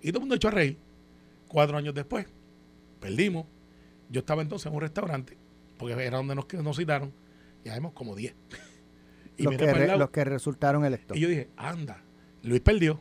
[0.00, 0.76] Y todo el mundo echó a reír.
[1.48, 2.26] Cuatro años después,
[3.00, 3.46] perdimos.
[4.10, 5.36] Yo estaba entonces en un restaurante,
[5.78, 7.12] porque era donde nos, nos citaron,
[7.64, 8.34] y habíamos como 10.
[9.36, 11.16] Y los, que re- los que resultaron electos.
[11.16, 12.04] y yo dije, anda,
[12.44, 13.00] Luis perdió.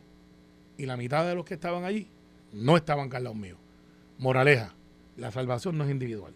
[0.80, 2.10] Y la mitad de los que estaban allí
[2.52, 3.58] no estaban lado mío.
[4.18, 4.74] Moraleja,
[5.16, 6.34] la salvación no es individual.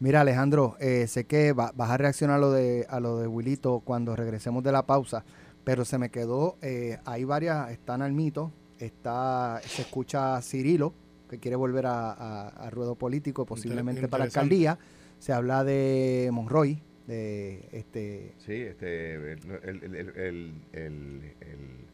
[0.00, 3.26] Mira, Alejandro, eh, sé que va- vas a reaccionar a lo de a lo de
[3.26, 5.24] Wilito cuando regresemos de la pausa,
[5.64, 10.92] pero se me quedó, eh, hay varias, está Nalmito, está, se escucha Cirilo,
[11.30, 14.78] que quiere volver a, a- a ruedo político, posiblemente para alcaldía,
[15.18, 19.14] se habla de Monroy, de este Sí, este.
[19.14, 19.38] El.
[19.62, 21.84] el, el, el, el- el-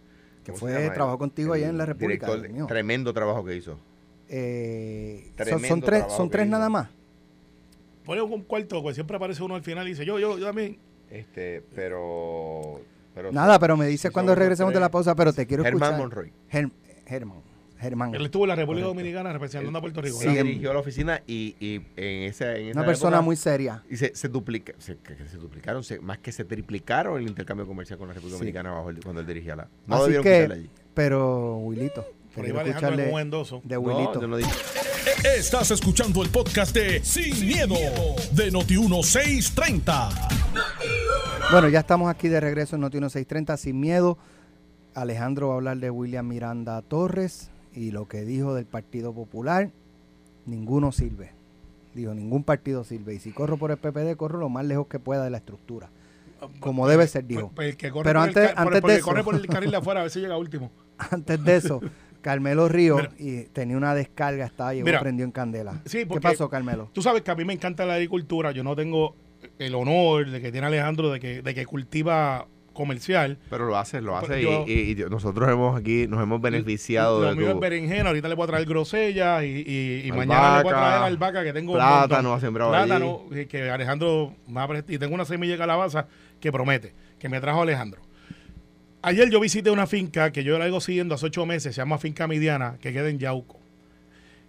[0.42, 2.34] que ¿cómo se fue, trabajó contigo allá en la República.
[2.34, 3.78] director, tremendo trabajo que hizo.
[4.28, 6.50] Eh, son, tremendo son tres, son tres hizo.
[6.52, 6.88] nada más.
[8.04, 10.78] Ponle un cuarto, porque siempre aparece uno al final y dice, yo, yo, yo también.
[11.10, 12.80] Este, pero.
[13.14, 15.82] pero Nada, pero me dice sí cuando regresemos de la pausa, pero te quiero Germán
[15.94, 16.00] escuchar.
[16.00, 16.32] Monroy.
[16.50, 16.72] Germ-
[17.06, 17.40] Germán.
[17.78, 18.14] Germán.
[18.14, 18.98] Él estuvo en la República Correcto.
[19.00, 20.18] Dominicana representando a Puerto Rico.
[20.18, 20.40] Sí, ¿verdad?
[20.42, 22.54] Él dirigió la oficina y, y en esa.
[22.56, 23.82] En esa Una persona época- muy seria.
[23.88, 24.96] Y se, se, duplica, se,
[25.38, 28.40] duplicaron, se- más que se triplicaron el intercambio comercial con la República Sí.
[28.40, 29.68] Dominicana bajo el- cuando él dirigía la.
[29.86, 30.70] No Así debieron que- allí.
[30.92, 34.20] Pero, Wilito, Por ahí va Alejandro de No, Wilito.
[34.20, 34.50] yo no dije.
[35.18, 37.74] Estás escuchando el podcast de Sin, miedo,
[38.32, 40.08] de Noti1630.
[41.50, 44.16] Bueno, ya estamos aquí de regreso en Noti 1630 sin miedo.
[44.94, 49.70] Alejandro va a hablar de William Miranda Torres y lo que dijo del Partido Popular.
[50.46, 51.32] Ninguno sirve.
[51.94, 53.14] Dijo, ningún partido sirve.
[53.14, 55.90] Y si corro por el PPD, corro lo más lejos que pueda de la estructura.
[56.60, 57.50] Como debe ser, dijo.
[57.54, 59.04] Pues- pues Pero antes- antes de eso.
[59.04, 60.70] corre por el carril de afuera, a ver si llega último.
[60.98, 61.80] Antes de eso,
[62.20, 63.10] Carmelo Río Mira.
[63.18, 65.00] y tenía una descarga, estaba, llegó, Mira.
[65.00, 65.80] prendió en candela.
[65.86, 66.90] Sí, ¿Qué pasó, Carmelo?
[66.92, 68.50] Tú sabes que a mí me encanta la agricultura.
[68.52, 69.16] Yo no tengo
[69.58, 73.38] el honor de que tiene Alejandro de que, de que cultiva comercial.
[73.50, 74.42] Pero lo hace, lo Pero hace.
[74.42, 77.60] yo- y, y- y nosotros hemos aquí, nos hemos beneficiado Lo de mío es tu
[77.60, 81.02] berenjena, ahorita le voy a traer grosella y, y, y mañana le voy a traer
[81.02, 85.14] albahaca que tengo plátano ha sembrado plátano que- que Alejandro me ha prest- y tengo
[85.14, 86.06] una semilla de calabaza
[86.38, 88.00] que promete, que me trajo Alejandro.
[89.02, 91.98] Ayer yo visité una finca que yo la ido siguiendo hace ocho meses, se llama
[91.98, 93.58] Finca Midiana, que queda en Yauco.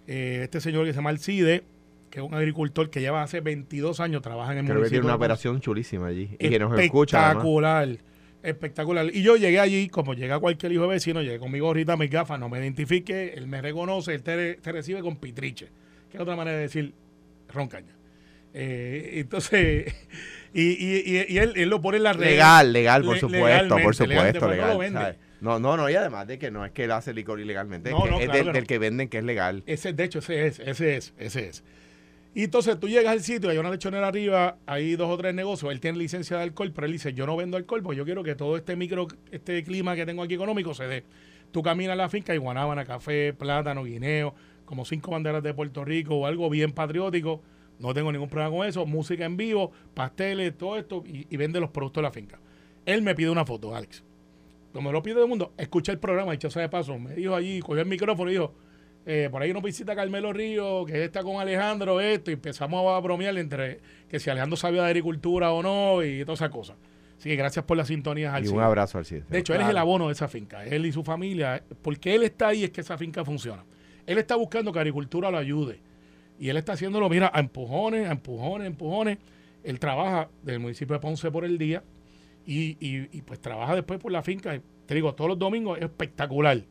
[0.07, 1.63] Eh, este señor que se llama Alcide,
[2.09, 4.99] que es un agricultor que lleva hace 22 años, trabaja en el Creo que municipio.
[4.99, 6.29] tiene una operación chulísima allí.
[6.37, 7.27] Y que nos escucha.
[7.27, 7.97] Espectacular.
[8.43, 9.05] Espectacular.
[9.13, 12.09] Y yo llegué allí, como llega cualquier hijo de vecino, llegué con mi gorrita, mis
[12.09, 15.69] gafas, no me identifique, él me reconoce, él te, te recibe con pitriche,
[16.09, 16.93] que es otra manera de decir
[17.53, 17.95] roncaña.
[18.53, 19.93] Eh, entonces,
[20.53, 22.25] y, y, y, y él, él lo pone en la red.
[22.25, 25.17] Legal, legal, por Le- supuesto, por supuesto, legal.
[25.39, 27.97] No, no, no, y además de que no es que él hace licor ilegalmente, No,
[27.99, 28.53] es, que no, es claro del, que no.
[28.53, 29.63] del que venden que es legal.
[29.65, 31.63] Ese, de hecho, ese es, ese es, ese es.
[32.35, 35.71] Y entonces tú llegas al sitio, hay una lechonera arriba, hay dos o tres negocios,
[35.71, 38.23] él tiene licencia de alcohol, pero él dice, yo no vendo alcohol porque yo quiero
[38.23, 41.03] que todo este micro, este clima que tengo aquí económico se dé.
[41.51, 44.33] Tú caminas a la finca y guanábana, café, plátano, guineo,
[44.63, 47.41] como cinco banderas de Puerto Rico o algo bien patriótico.
[47.81, 48.85] No tengo ningún problema con eso.
[48.85, 52.39] Música en vivo, pasteles, todo esto y, y vende los productos de la finca.
[52.85, 54.03] Él me pide una foto, Alex.
[54.73, 56.97] Como me lo pide todo el mundo, escucha el programa, dicho sea de paso.
[56.97, 58.53] Me dijo allí, cogió el micrófono y dijo,
[59.05, 62.99] eh, por ahí nos visita Carmelo Río, que está con Alejandro, esto, y empezamos a
[62.99, 66.77] bromear entre que si Alejandro sabía de agricultura o no, y todas esas cosas.
[67.17, 69.23] Así que gracias por las sintonías al Y un abrazo al CID.
[69.23, 71.63] De hecho, él es el abono de esa finca, él y su familia.
[71.83, 73.63] Porque él está ahí es que esa finca funciona.
[74.07, 75.79] Él está buscando que agricultura lo ayude.
[76.41, 79.19] Y él está haciéndolo, mira, a empujones, a empujones, a empujones.
[79.63, 81.83] Él trabaja del municipio de Ponce por el día
[82.47, 84.59] y, y- pues trabaja después por la finca.
[84.87, 86.63] te digo, todos los domingos es espectacular.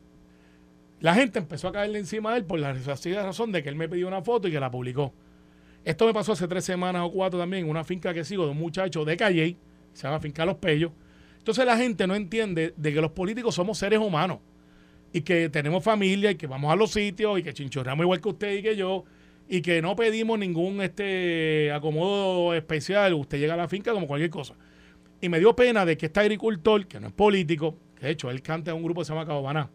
[0.99, 3.87] La gente empezó a caerle encima de él por la razón de que él me
[3.87, 5.13] pidió una foto y que la publicó.
[5.85, 8.51] Esto me pasó hace tres semanas o cuatro también en una finca que sigo de
[8.51, 9.55] un muchacho de Calle,
[9.93, 10.91] se llama Finca Los Pellos.
[11.37, 14.39] Entonces la gente no entiende de que los políticos somos seres humanos
[15.13, 18.29] y que tenemos familia y que vamos a los sitios y que chinchorreamos igual que
[18.29, 19.05] usted y que yo
[19.53, 23.13] y que no pedimos ningún este acomodo especial.
[23.13, 24.55] Usted llega a la finca como cualquier cosa.
[25.19, 28.31] Y me dio pena de que este agricultor, que no es político, que de hecho
[28.31, 29.69] él canta en un grupo que se llama Cabobaná,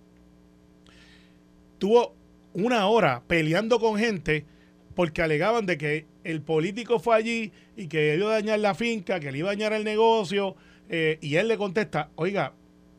[1.77, 2.15] tuvo
[2.55, 4.47] una hora peleando con gente
[4.95, 9.21] porque alegaban de que el político fue allí y que iba a dañar la finca,
[9.21, 10.57] que le iba a dañar el negocio,
[10.89, 12.55] eh, y él le contesta, oiga,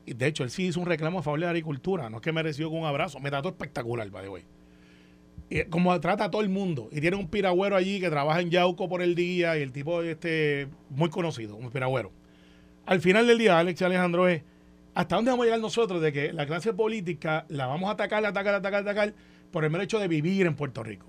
[0.06, 2.32] de hecho él sí hizo un reclamo a favor de la agricultura, no es que
[2.32, 4.57] me recibió con un abrazo, me trató espectacular, by the way.
[5.70, 8.90] Como trata a todo el mundo, y tiene un piragüero allí que trabaja en Yauco
[8.90, 12.12] por el día, y el tipo este muy conocido, un piragüero.
[12.86, 14.44] Al final del día, Alex Alejandro es,
[14.94, 18.26] ¿hasta dónde vamos a llegar nosotros de que la clase política la vamos a atacar,
[18.26, 19.14] atacar, atacar, atacar
[19.52, 21.08] por el mero hecho de vivir en Puerto Rico?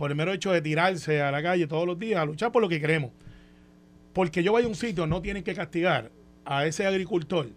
[0.00, 2.62] por el mero hecho de tirarse a la calle todos los días a luchar por
[2.62, 3.10] lo que queremos.
[4.14, 6.10] Porque yo vaya a un sitio, no tienen que castigar
[6.46, 7.50] a ese agricultor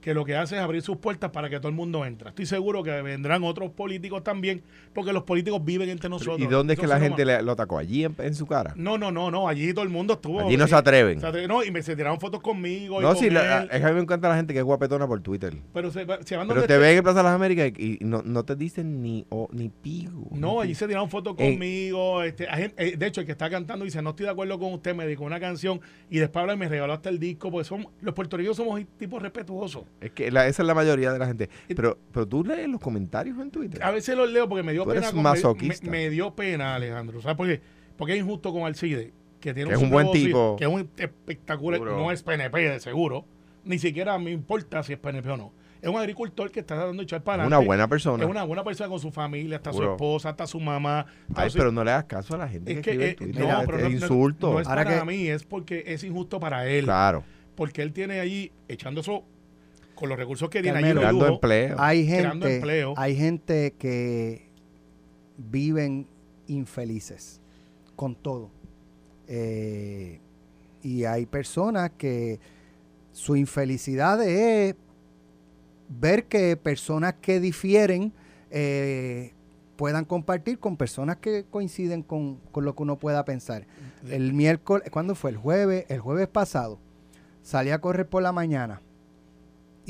[0.00, 2.30] que lo que hace es abrir sus puertas para que todo el mundo entre.
[2.30, 6.40] Estoy seguro que vendrán otros políticos también, porque los políticos viven entre nosotros.
[6.40, 7.78] ¿Y dónde es que la gente le, lo atacó?
[7.78, 8.72] ¿Allí en, su cara?
[8.76, 10.40] No, no, no, no, allí todo el mundo estuvo.
[10.40, 11.20] Allí no se atreven.
[11.48, 13.00] no, y me se tiraron fotos conmigo.
[13.00, 15.56] No, sí, es que a mí me encanta la gente que es guapetona por Twitter.
[15.72, 18.44] Pero, se, se van Pero te ven en Plaza de las Américas y, no, no,
[18.44, 20.28] te dicen ni, o ni pigo.
[20.32, 22.22] No, allí se tiraron fotos conmigo.
[22.22, 24.94] Este, eh, de hecho, el que está cantando dice, no estoy de acuerdo con usted,
[24.94, 28.56] me dedicó una canción y después me regaló hasta el disco, porque son, los puertorriqueños
[28.56, 29.84] somos tipos respetuosos.
[30.00, 31.50] Es que esa es la mayoría de la gente.
[31.68, 33.82] Pero, pero tú lees los comentarios en Twitter.
[33.82, 35.10] A veces los leo porque me dio pena.
[35.82, 37.20] me, dio pena, Alejandro.
[37.20, 37.60] ¿Sabes por qué?
[37.96, 40.56] Porque es injusto con Alcide, que tiene es un buen tipo.
[40.56, 41.80] Que es un espectacular.
[41.80, 43.26] No es PNP, de seguro.
[43.62, 45.52] Ni siquiera me importa si es PNP o no.
[45.82, 48.24] Es un agricultor que está dando echar para Una buena persona.
[48.24, 51.06] Es una buena persona con su familia, hasta su esposa, hasta su mamá.
[51.34, 54.52] Ay, pero no le das caso a la gente es que, no, pero es insulto.
[54.52, 56.84] No, es para mí, es porque es injusto para él.
[56.84, 57.24] Claro.
[57.54, 59.24] Porque él tiene ahí echando eso
[60.00, 61.76] con los recursos que tiene allí creando empleo.
[61.78, 62.62] Hay gente,
[62.96, 64.48] hay gente que
[65.36, 66.08] viven
[66.46, 67.40] infelices
[67.96, 68.50] con todo.
[69.28, 70.20] Eh,
[70.82, 72.40] y hay personas que
[73.12, 74.74] su infelicidad es
[75.88, 78.14] ver que personas que difieren
[78.50, 79.34] eh,
[79.76, 83.66] puedan compartir con personas que coinciden con, con, lo que uno pueda pensar.
[84.08, 85.32] El miércoles, ¿cuándo fue?
[85.32, 86.78] El jueves, el jueves pasado,
[87.42, 88.80] salí a correr por la mañana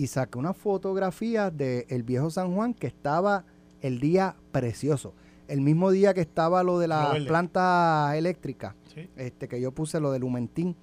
[0.01, 3.45] y saqué una fotografía del viejo San Juan que estaba
[3.83, 5.13] el día precioso.
[5.47, 8.75] El mismo día que estaba lo de la planta eléctrica,
[9.17, 10.75] este que yo puse lo del Lumentín.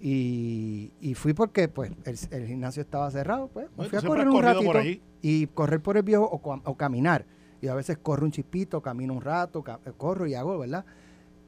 [0.00, 4.72] Y, fui porque pues el, gimnasio estaba cerrado, pues fui a correr un ratito
[5.20, 7.24] y correr por el viejo o, caminar.
[7.60, 9.62] Y a veces corro un chispito, camino un rato,
[9.96, 10.84] corro y hago, ¿verdad?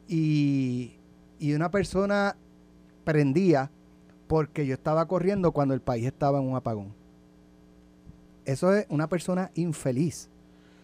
[0.07, 0.93] Y,
[1.41, 2.37] y una persona
[3.03, 3.73] prendía
[4.35, 6.93] porque yo estaba corriendo cuando el país estaba en un apagón.
[8.45, 10.29] Eso es una persona infeliz.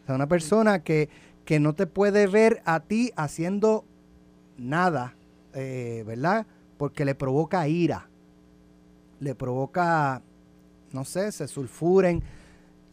[0.05, 1.09] O sea, una persona que,
[1.45, 3.85] que no te puede ver a ti haciendo
[4.57, 5.17] nada,
[5.53, 6.47] eh, ¿verdad?
[6.79, 8.09] Porque le provoca ira,
[9.19, 10.23] le provoca,
[10.93, 12.23] no sé, se sulfuren.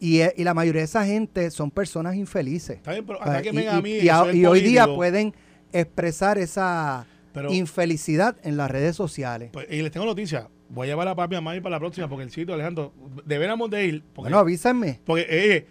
[0.00, 2.78] Y, y la mayoría de esa gente son personas infelices.
[2.78, 3.98] Está bien, pero hasta que me a mí.
[4.00, 5.36] Y, hoy día pueden
[5.72, 7.06] expresar esa
[7.50, 9.50] infelicidad en las redes sociales.
[9.52, 10.46] Pues, y les tengo noticias.
[10.68, 12.92] Voy a llevar a papi a mami para la próxima porque el sitio, Alejandro,
[13.24, 14.02] deberíamos de ir.
[14.02, 15.00] Porque, bueno, avísenme.
[15.04, 15.66] Porque eh,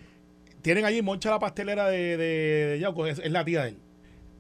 [0.62, 3.78] tienen allí Moncha la pastelera de, de, Yauco, es, la tía de él.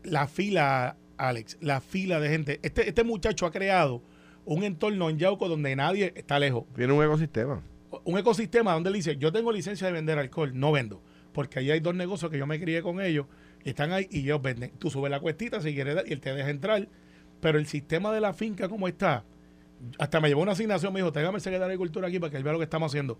[0.03, 2.59] La fila, Alex, la fila de gente.
[2.63, 4.01] Este, este muchacho ha creado
[4.45, 6.63] un entorno en Yauco donde nadie está lejos.
[6.75, 7.61] Tiene un ecosistema.
[8.03, 11.01] Un ecosistema donde él dice, yo tengo licencia de vender alcohol, no vendo.
[11.33, 13.27] Porque ahí hay dos negocios que yo me crié con ellos,
[13.63, 14.71] están ahí y ellos venden.
[14.79, 16.87] Tú subes la cuestita si quieres y él te deja entrar
[17.39, 19.23] pero el sistema de la finca, como está,
[19.99, 22.37] hasta me llevó una asignación, me dijo, tráigame el secretario de Agricultura aquí para que
[22.37, 23.17] él vea lo que estamos haciendo.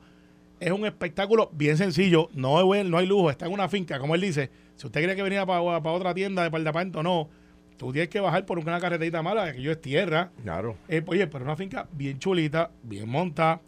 [0.59, 4.15] Es un espectáculo bien sencillo, no, es, no hay lujo, está en una finca, como
[4.15, 4.49] él dice.
[4.75, 7.29] Si usted cree que venía para, otra tienda de departamento, no.
[7.77, 10.31] Tú tienes que bajar por una carreterita mala, que yo es tierra.
[10.41, 10.77] Claro.
[10.87, 13.61] Eh, oye, pero una finca bien chulita, bien montada,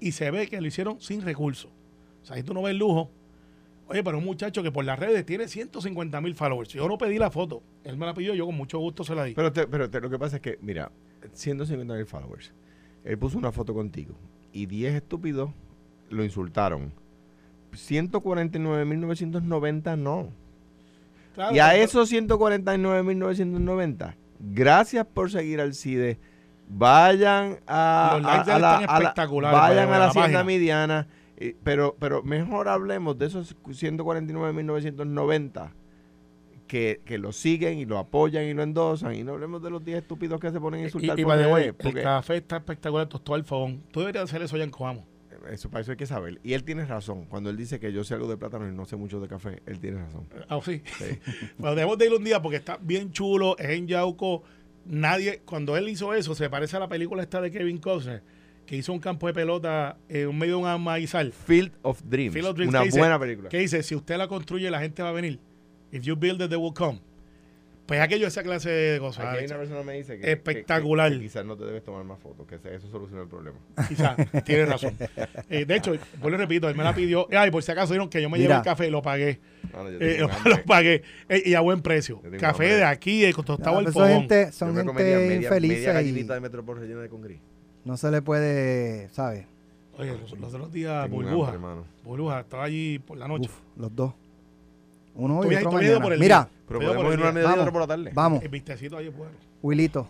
[0.00, 1.72] y se ve que lo hicieron sin recursos.
[2.22, 3.10] O sea, ahí tú no ves lujo,
[3.90, 6.68] Oye, pero un muchacho que por las redes tiene 150 mil followers.
[6.70, 7.60] Yo no pedí la foto.
[7.84, 9.34] Él me la pidió, yo con mucho gusto se la di.
[9.34, 10.90] Pero, pero lo que pasa es que, mira,
[11.32, 12.52] 150 mil followers.
[13.04, 14.14] Él puso una foto contigo
[14.52, 15.50] y 10 estúpidos
[16.08, 16.92] lo insultaron.
[17.72, 20.28] 149.990 no.
[21.52, 26.18] y a esos 149.990, gracias por seguir al CIDE
[26.72, 28.78] Vayan a, Los a- a a la-
[29.52, 31.08] vayan a la la hacienda mediana.
[31.40, 35.72] Eh, pero, pero mejor hablemos de esos 149.990
[36.66, 39.14] que, que lo siguen y lo apoyan y lo endosan.
[39.14, 41.34] Y no hablemos de los 10 estúpidos que se ponen a insultar Y, y por
[41.34, 43.82] by the way, redes, el porque café está espectacular, tostado al fogón.
[43.90, 45.04] Tú deberías hacer eso ya en Coamo.
[45.50, 46.38] eso para eso hay que saber.
[46.44, 47.24] Y él tiene razón.
[47.24, 49.62] Cuando él dice que yo sé algo de plátano y no sé mucho de café,
[49.66, 50.28] él tiene razón.
[50.48, 50.82] Ah, sí.
[50.98, 51.18] Sí.
[51.58, 54.44] Bueno, debemos de ir un día porque está bien chulo, es en Yauco.
[54.84, 58.22] Nadie, cuando él hizo eso, se parece a la película esta de Kevin Costner,
[58.70, 61.32] que hizo un campo de pelota en medio de un maizal.
[61.32, 62.32] Field of Dreams.
[62.32, 63.48] Field of Dreams, una dice- buena película.
[63.48, 65.40] Que dice, si usted la construye, la gente va a venir.
[65.90, 67.00] If you build it, they will come.
[67.86, 69.26] Pues aquello, esa clase de cosas.
[69.26, 71.10] Aquí hay una persona que me dice que, Espectacular.
[71.10, 73.58] que- que quizás no te debes tomar más fotos, que eso soluciona el problema.
[73.88, 74.14] Quizás,
[74.46, 74.94] tienes razón.
[75.48, 77.26] Eh, de hecho, pues lo repito, él me la pidió.
[77.32, 78.58] Ay, por si acaso vieron que yo me llevé Mira.
[78.58, 79.40] el café y lo pagué.
[79.72, 80.28] No, no, Eh, lo,
[80.64, 81.02] pagué.
[81.28, 82.22] Eh, y a buen precio.
[82.38, 82.76] Café hambre.
[82.76, 84.10] de aquí, eh, tostado al son fogón.
[84.10, 87.40] gente, Yo son gente media, infelices media y gallinita de Metropol rellena de con gris.
[87.84, 89.46] No se le puede, ¿sabes?
[89.98, 91.52] Oye, los, los otros días, Tengo burbuja.
[91.52, 91.84] hambre, hermano.
[92.04, 93.48] burbuja, estaba allí por la noche.
[93.50, 94.14] Uf, los dos.
[95.14, 96.00] Uno hoy y otro mañana.
[96.00, 96.48] por el Mira, día.
[96.68, 98.10] Pero podemos por el ir una otra por la tarde.
[98.14, 98.42] vamos.
[98.42, 99.32] El vistecito allí es bueno.
[99.62, 100.06] Wilito,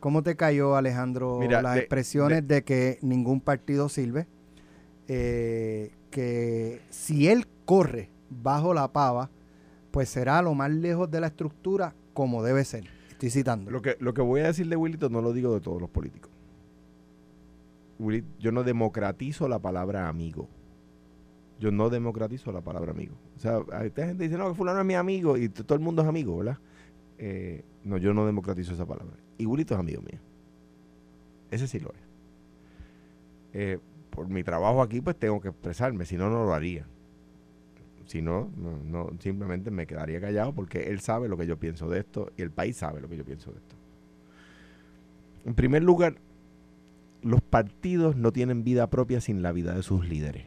[0.00, 4.26] ¿cómo te cayó, Alejandro, Mira, las expresiones de que ningún partido sirve?
[5.08, 9.30] Eh, que si él corre bajo la pava,
[9.90, 12.84] pues será lo más lejos de la estructura como debe ser.
[13.10, 13.70] Estoy citando.
[13.70, 15.90] Lo que, lo que voy a decir de Willito no lo digo de todos los
[15.90, 16.30] políticos.
[18.38, 20.48] Yo no democratizo la palabra amigo.
[21.58, 23.14] Yo no democratizo la palabra amigo.
[23.36, 26.02] O sea, hay gente dice, no, que fulano es mi amigo y todo el mundo
[26.02, 26.58] es amigo, ¿verdad?
[27.18, 29.16] Eh, no, yo no democratizo esa palabra.
[29.36, 30.20] Y Willito es amigo mío.
[31.50, 32.00] Ese sí lo es.
[33.52, 36.86] Eh, por mi trabajo aquí, pues tengo que expresarme, si no, no lo haría.
[38.06, 38.50] Si no,
[39.20, 42.50] simplemente me quedaría callado porque él sabe lo que yo pienso de esto y el
[42.50, 43.76] país sabe lo que yo pienso de esto.
[45.44, 46.16] En primer lugar,
[47.22, 50.44] los partidos no tienen vida propia sin la vida de sus líderes.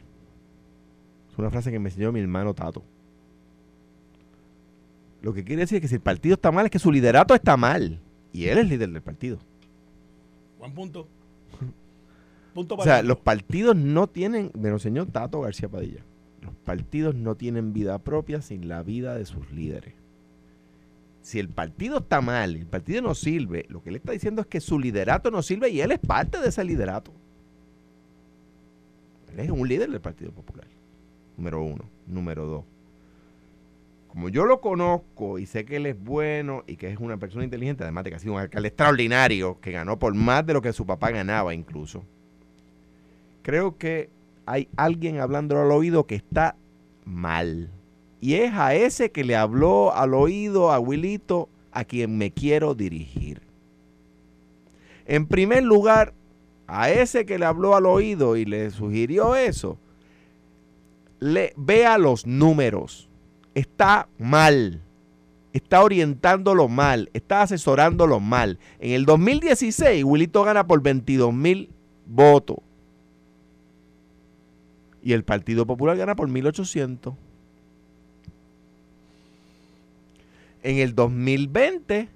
[1.30, 2.82] Es una frase que me enseñó mi hermano Tato.
[5.22, 7.34] Lo que quiere decir es que si el partido está mal, es que su liderato
[7.34, 7.98] está mal.
[8.32, 9.38] Y él es líder del partido.
[10.58, 11.08] Buen punto.
[12.54, 13.08] Punto O para sea, Tato.
[13.08, 16.04] los partidos no tienen, me lo enseñó Tato García Padilla,
[16.40, 19.94] los partidos no tienen vida propia sin la vida de sus líderes.
[21.24, 24.46] Si el partido está mal, el partido no sirve, lo que él está diciendo es
[24.46, 27.14] que su liderato no sirve y él es parte de ese liderato.
[29.32, 30.66] Él es un líder del Partido Popular.
[31.38, 31.84] Número uno.
[32.06, 32.64] Número dos.
[34.08, 37.42] Como yo lo conozco y sé que él es bueno y que es una persona
[37.42, 40.60] inteligente, además de que ha sido un alcalde extraordinario, que ganó por más de lo
[40.60, 42.04] que su papá ganaba incluso,
[43.40, 44.10] creo que
[44.44, 46.54] hay alguien hablándole al oído que está
[47.06, 47.70] mal.
[48.24, 52.74] Y es a ese que le habló al oído a Wilito a quien me quiero
[52.74, 53.42] dirigir.
[55.04, 56.14] En primer lugar,
[56.66, 59.76] a ese que le habló al oído y le sugirió eso,
[61.20, 63.10] vea los números.
[63.54, 64.80] Está mal.
[65.52, 67.10] Está orientándolo mal.
[67.12, 68.58] Está asesorándolo mal.
[68.78, 71.68] En el 2016, Wilito gana por 22 mil
[72.06, 72.56] votos.
[75.02, 77.16] Y el Partido Popular gana por 1800.
[80.64, 82.08] En el 2020,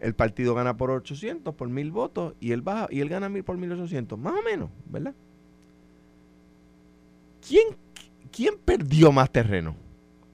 [0.00, 3.56] el partido gana por 800, por 1000 votos, y él, baja, y él gana por
[3.56, 5.14] 1800, más o menos, ¿verdad?
[7.46, 7.68] ¿Quién,
[8.32, 9.76] ¿Quién perdió más terreno?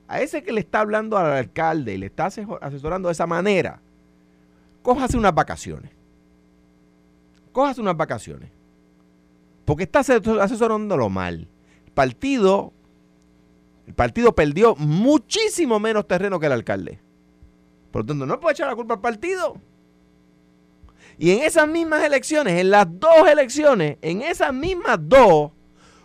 [0.09, 3.81] A ese que le está hablando al alcalde y le está asesorando de esa manera,
[4.83, 5.91] cójase unas vacaciones.
[7.53, 8.51] Cójase unas vacaciones.
[9.67, 11.47] Porque está aseso- asesorándolo mal.
[11.85, 12.73] El partido,
[13.89, 17.01] el partido perdió muchísimo menos terreno que el alcalde.
[17.91, 19.57] Por lo tanto, no puede echar la culpa al partido.
[21.17, 25.53] Y en esas mismas elecciones, en las dos elecciones, en esas mismas dos,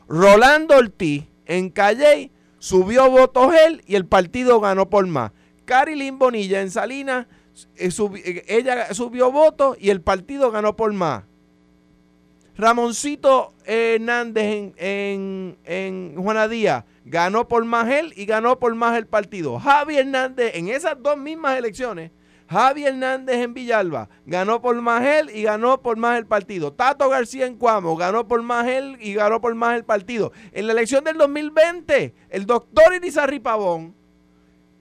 [0.08, 5.34] Rolando Ortiz en Calley subió votos él y el partido ganó por más.
[5.66, 7.28] Carilyn Bonilla en Salinas,
[7.76, 11.26] eh, eh, ella subió votos y el partido ganó por más.
[12.56, 16.48] Ramoncito Hernández en, en, en Juana
[17.06, 19.60] ganó por más él y ganó por más el partido.
[19.60, 22.12] Javi Hernández en esas dos mismas elecciones,
[22.50, 26.74] Javi Hernández en Villalba ganó por más él y ganó por más el partido.
[26.74, 30.32] Tato García en Cuamo ganó por más él y ganó por más el partido.
[30.52, 33.96] En la elección del 2020, el doctor Irizarry Pavón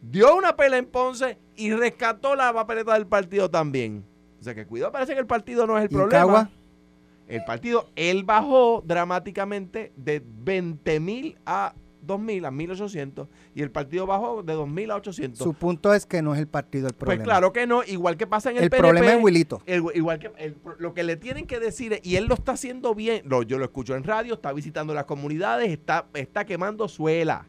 [0.03, 4.05] dio una pela en Ponce y rescató la papeleta del partido también.
[4.41, 6.27] O sea que cuidado, parece que el partido no es el ¿Y en problema.
[6.27, 6.51] Cagua?
[7.29, 11.73] El partido, él bajó dramáticamente de 20 mil a
[12.07, 15.39] 2.000 a 1.800 y el partido bajó de 2.000 a 800.
[15.39, 17.23] Su punto es que no es el partido el problema.
[17.23, 19.63] Pues claro que no, igual que pasa en el, el PNP, problema es Wilito.
[19.67, 22.95] el- igual que el- lo que le tienen que decir, y él lo está haciendo
[22.95, 27.47] bien, lo- yo lo escucho en radio, está visitando las comunidades, está, está quemando suela,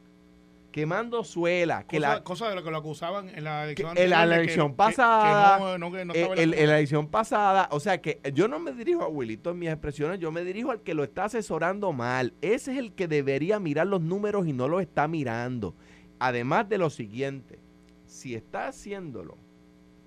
[0.73, 4.03] quemando suela, que cosa, la, cosa de lo que lo acusaban en la elección Que
[4.03, 6.67] en la elección que- pasada, que no- no- que no eh, estaba el- la- en
[6.67, 10.19] la elección pasada, o sea que yo no me dirijo a Wilito en mis expresiones,
[10.19, 12.33] yo me dirijo al que lo está asesorando mal.
[12.41, 15.73] Ese es el que debería mirar los números y no lo está mirando.
[16.19, 17.59] Además de lo siguiente,
[18.05, 19.37] si está haciéndolo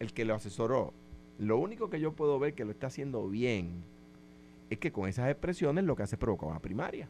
[0.01, 0.93] el que lo asesoró,
[1.39, 3.85] lo único que yo puedo ver que lo está haciendo bien
[4.69, 7.09] es que con esas expresiones lo que hace es provocar una primaria.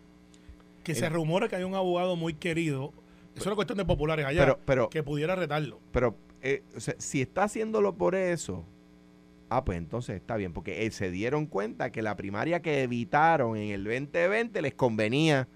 [0.85, 2.93] que se rumora que hay un abogado muy querido.
[3.37, 4.41] Es una cuestión de populares allá.
[4.41, 5.79] Pero, pero, que pudiera retarlo.
[5.93, 8.65] Pero eh, o sea, si está haciéndolo por eso,
[9.51, 13.57] ah, pues entonces está bien, porque eh, se dieron cuenta que la primaria que evitaron
[13.57, 15.49] en el 2020 les convenía,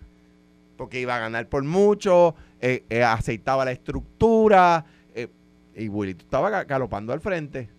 [0.76, 4.84] porque iba a ganar por mucho, eh, eh, aceitaba la estructura,
[5.76, 7.70] y Willy estaba ga- galopando al frente.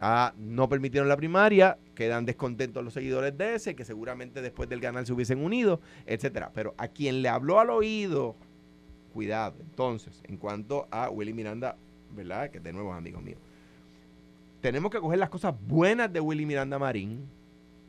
[0.00, 4.80] Ah, no permitieron la primaria, quedan descontentos los seguidores de ese, que seguramente después del
[4.80, 6.50] ganar se hubiesen unido, etcétera.
[6.54, 8.36] Pero a quien le habló al oído,
[9.12, 9.56] cuidado.
[9.60, 11.76] Entonces, en cuanto a Willy Miranda,
[12.10, 12.50] ¿verdad?
[12.50, 13.36] Que de nuevo es amigo mío.
[14.60, 17.28] Tenemos que coger las cosas buenas de Willy Miranda Marín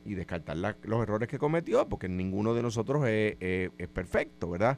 [0.06, 3.38] y descartar los errores que cometió, porque ninguno de nosotros es,
[3.94, 4.78] perfecto, ¿verdad?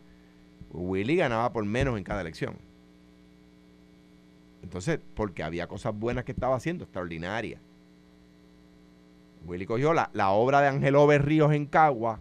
[0.71, 2.57] Willy ganaba por menos en cada elección.
[4.61, 7.61] Entonces, porque había cosas buenas que estaba haciendo, extraordinarias.
[9.45, 12.19] Willy cogió la, obra de Angelo Berríos en Cagua,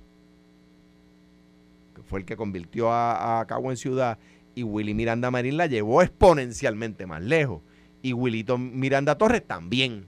[2.06, 4.18] fue el que convirtió a, a Cagua en ciudad,
[4.54, 7.62] y Willy Miranda Marín la llevó exponencialmente más lejos.
[8.02, 10.06] Y Willito Miranda Torres también.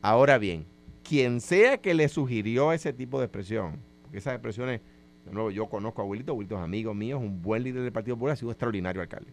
[0.00, 0.64] Ahora bien,
[1.02, 4.80] quien sea que le sugirió ese tipo de expresión, porque esas expresiones,
[5.24, 7.92] de nuevo, yo conozco a Willito, Willito es amigo mío, es un buen líder del
[7.92, 9.32] Partido Popular, ha sido extraordinario alcalde.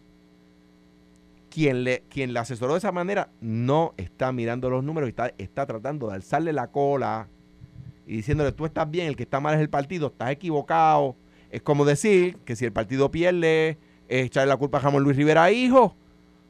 [1.50, 5.64] Quien le, quien le asesoró de esa manera no está mirando los números, está, está
[5.66, 7.28] tratando de alzarle la cola
[8.06, 11.16] y diciéndole, tú estás bien, el que está mal es el partido, estás equivocado.
[11.54, 13.78] Es como decir que si el partido pierde,
[14.08, 15.94] es echarle la culpa a Ramón Luis Rivera, hijo.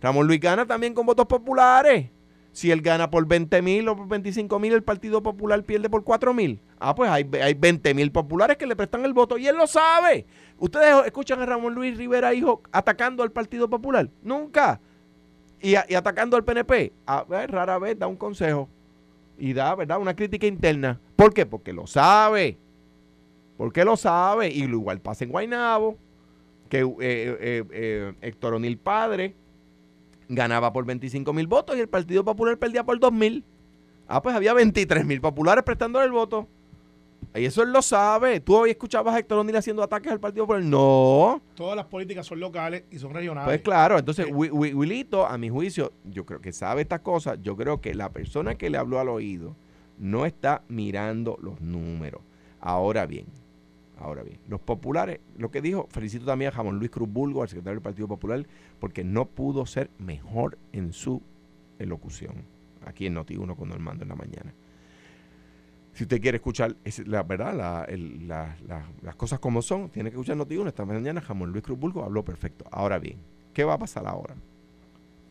[0.01, 2.09] Ramón Luis gana también con votos populares.
[2.53, 6.05] Si él gana por 20 mil o por 25 mil, el Partido Popular pierde por
[6.05, 6.59] 4 mil.
[6.79, 9.67] Ah, pues hay, hay 20 mil populares que le prestan el voto y él lo
[9.67, 10.25] sabe.
[10.57, 14.09] ¿Ustedes escuchan a Ramón Luis Rivera, hijo, atacando al Partido Popular?
[14.23, 14.81] Nunca.
[15.61, 16.95] Y, y atacando al PNP.
[17.05, 18.71] A ver, rara vez da un consejo
[19.37, 20.99] y da, ¿verdad?, una crítica interna.
[21.15, 21.45] ¿Por qué?
[21.45, 22.57] Porque lo sabe.
[23.57, 24.49] Porque lo sabe.
[24.51, 25.97] Y lo igual pasa en Guaynabo,
[26.69, 29.35] que eh, eh, eh, Héctor O'Neill padre
[30.29, 33.45] ganaba por 25 mil votos y el Partido Popular perdía por 2 mil.
[34.09, 36.49] Ah, pues había 23 mil populares prestándole el voto.
[37.35, 38.39] Y eso él lo sabe.
[38.41, 40.63] ¿Tú hoy escuchabas a Héctor O'Neill haciendo ataques al Partido Popular?
[40.63, 41.41] No.
[41.55, 43.47] Todas las políticas son locales y son regionales.
[43.49, 47.39] Pues claro, entonces Wi- Wilito, a mi juicio, yo creo que sabe estas cosas.
[47.43, 49.57] Yo creo que la persona que le habló al oído
[49.99, 52.21] no está mirando los números.
[52.61, 53.27] Ahora bien,
[54.05, 57.49] ahora bien, los populares, lo que dijo, felicito también a Jamón Luis Cruz Bulgo, al
[57.49, 58.47] secretario del Partido Popular,
[58.79, 61.23] porque no pudo ser mejor en su
[61.79, 62.45] elocución.
[62.87, 64.55] Aquí en Noti1 con Normando en la mañana.
[65.95, 67.89] Si usted quiere escuchar es la verdad,
[69.03, 71.21] las cosas como son, tiene que escuchar Noti1 esta mañana.
[71.21, 72.65] Jamón Luis Cruz Bulgo habló perfecto.
[72.71, 73.19] Ahora bien,
[73.53, 74.35] ¿qué va a pasar ahora?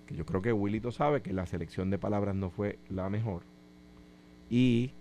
[0.08, 3.44] Que yo creo que Willito sabe que la selección de palabras no fue la mejor
[4.50, 4.94] y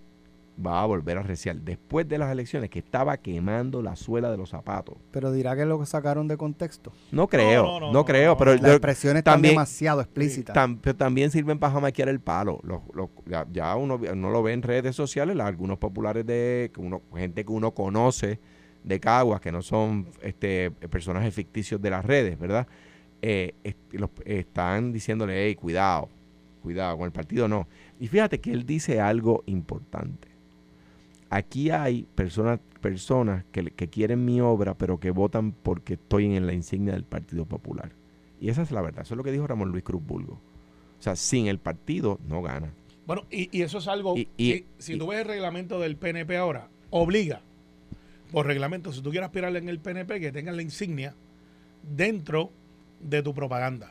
[0.65, 4.37] va a volver a reciar después de las elecciones que estaba quemando la suela de
[4.37, 4.97] los zapatos.
[5.11, 6.93] Pero dirá que lo sacaron de contexto.
[7.11, 10.55] No creo, no, no, no, no, creo, no, pero Las expresiones están también- demasiado explícitas.
[10.55, 12.61] Tam- pero también sirven para jamaquear el palo.
[12.65, 16.71] Los- los- ya, ya uno, uno lo ve en redes sociales, la- algunos populares de
[16.75, 18.39] que uno, gente que uno conoce
[18.85, 22.67] de Caguas, que no son este personajes ficticios de las redes, ¿verdad?
[23.23, 26.09] Eh, est- los- están diciéndole, hey, cuidado,
[26.63, 27.67] cuidado, con el partido no.
[27.99, 30.29] Y fíjate que él dice algo importante.
[31.35, 36.47] Aquí hay personas, personas que, que quieren mi obra, pero que votan porque estoy en
[36.47, 37.91] la insignia del Partido Popular.
[38.39, 39.03] Y esa es la verdad.
[39.03, 40.35] Eso es lo que dijo Ramón Luis Cruz Bulgo.
[40.35, 42.73] O sea, sin el partido no gana.
[43.07, 45.97] Bueno, y, y eso es algo Y- y- que si tú ves el reglamento del
[45.97, 47.41] PNP ahora, obliga
[48.31, 51.15] por reglamento, si tú quieres aspirar en el PNP, que tengas la insignia
[51.97, 52.51] dentro
[53.01, 53.91] de tu propaganda.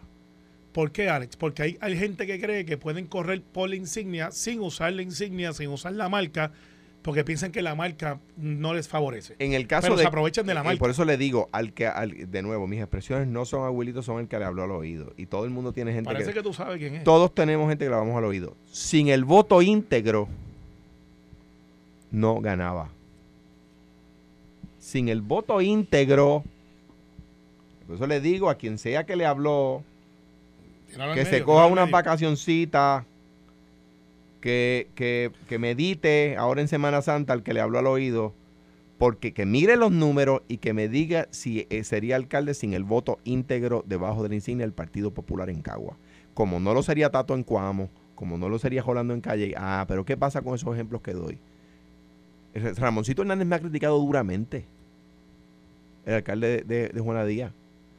[0.74, 1.36] ¿Por qué, Alex?
[1.36, 5.02] Porque hay, hay gente que cree que pueden correr por la insignia sin usar la
[5.02, 6.54] insignia, sin usar la marca,
[7.02, 9.36] porque piensan que la marca no les favorece.
[9.39, 10.02] En el caso Pero de.
[10.04, 10.78] se aprovechan de la marca.
[10.80, 14.20] Por eso le digo, al que, al- de nuevo, mis expresiones no son abuelitos, son
[14.20, 15.14] el que le habló al oído.
[15.18, 16.38] Y todo el mundo tiene gente Parece que.
[16.38, 17.04] que tú sabes quién es.
[17.04, 18.56] Todos tenemos gente que le vamos al oído.
[18.72, 20.28] Sin el voto íntegro,
[22.12, 22.89] no ganaba.
[24.80, 26.43] Sin el voto íntegro,
[27.88, 29.84] Por eso le digo a quien sea que le habló,
[30.91, 33.04] que medio, se coja unas vacacioncitas,
[34.42, 38.34] que, que, que medite ahora en Semana Santa al que le habló al oído,
[38.98, 42.84] porque que mire los números y que me diga si eh, sería alcalde sin el
[42.84, 45.98] voto íntegro debajo de la insignia del Partido Popular en Cagua.
[46.34, 49.54] Como no lo sería Tato en Cuamo, como no lo sería Jolando en Calle.
[49.58, 51.39] Ah, pero ¿qué pasa con esos ejemplos que doy?
[52.54, 54.66] Ramoncito Hernández me ha criticado duramente.
[56.06, 57.54] El alcalde de, de, de Juana Díaz.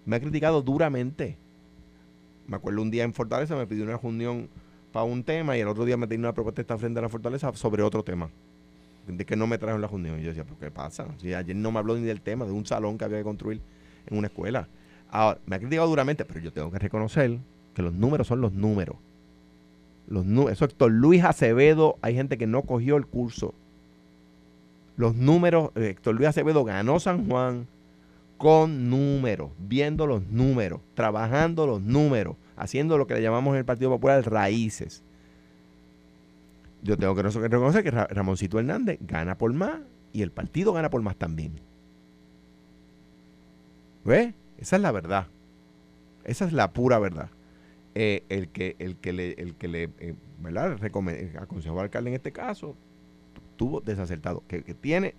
[0.04, 1.36] Me ha criticado duramente.
[2.46, 4.48] Me acuerdo un día en Fortaleza me pidió una reunión
[4.92, 7.52] para un tema y el otro día me tenía una propuesta frente a la Fortaleza
[7.54, 8.30] sobre otro tema.
[9.06, 10.20] De que no me trajo la reunión.
[10.20, 11.06] Y yo decía, ¿pero qué pasa?
[11.18, 13.60] Si ayer no me habló ni del tema, de un salón que había que construir
[14.06, 14.68] en una escuela.
[15.10, 17.38] Ahora, me ha criticado duramente, pero yo tengo que reconocer
[17.74, 18.96] que los números son los números.
[20.06, 23.54] Los eso Héctor Luis Acevedo, hay gente que no cogió el curso.
[24.96, 27.66] Los números, eh, Héctor Luis Acevedo ganó San Juan
[28.36, 33.64] con números, viendo los números, trabajando los números, haciendo lo que le llamamos en el
[33.64, 35.02] Partido Popular raíces.
[36.82, 39.80] Yo tengo que reconocer- que Ra- Ramoncito Hernández gana por más
[40.12, 41.52] y el partido gana por más también.
[44.04, 44.34] ¿Ves?
[44.58, 45.26] Esa es la verdad.
[46.24, 47.30] Esa es la pura verdad.
[47.94, 50.78] Eh, el que el que le, el que le eh, ¿verdad?
[50.78, 52.74] Recome- eh, aconsejó al alcalde en este caso
[53.56, 54.42] tuvo desacertado.
[54.48, 55.14] Que, que tiene,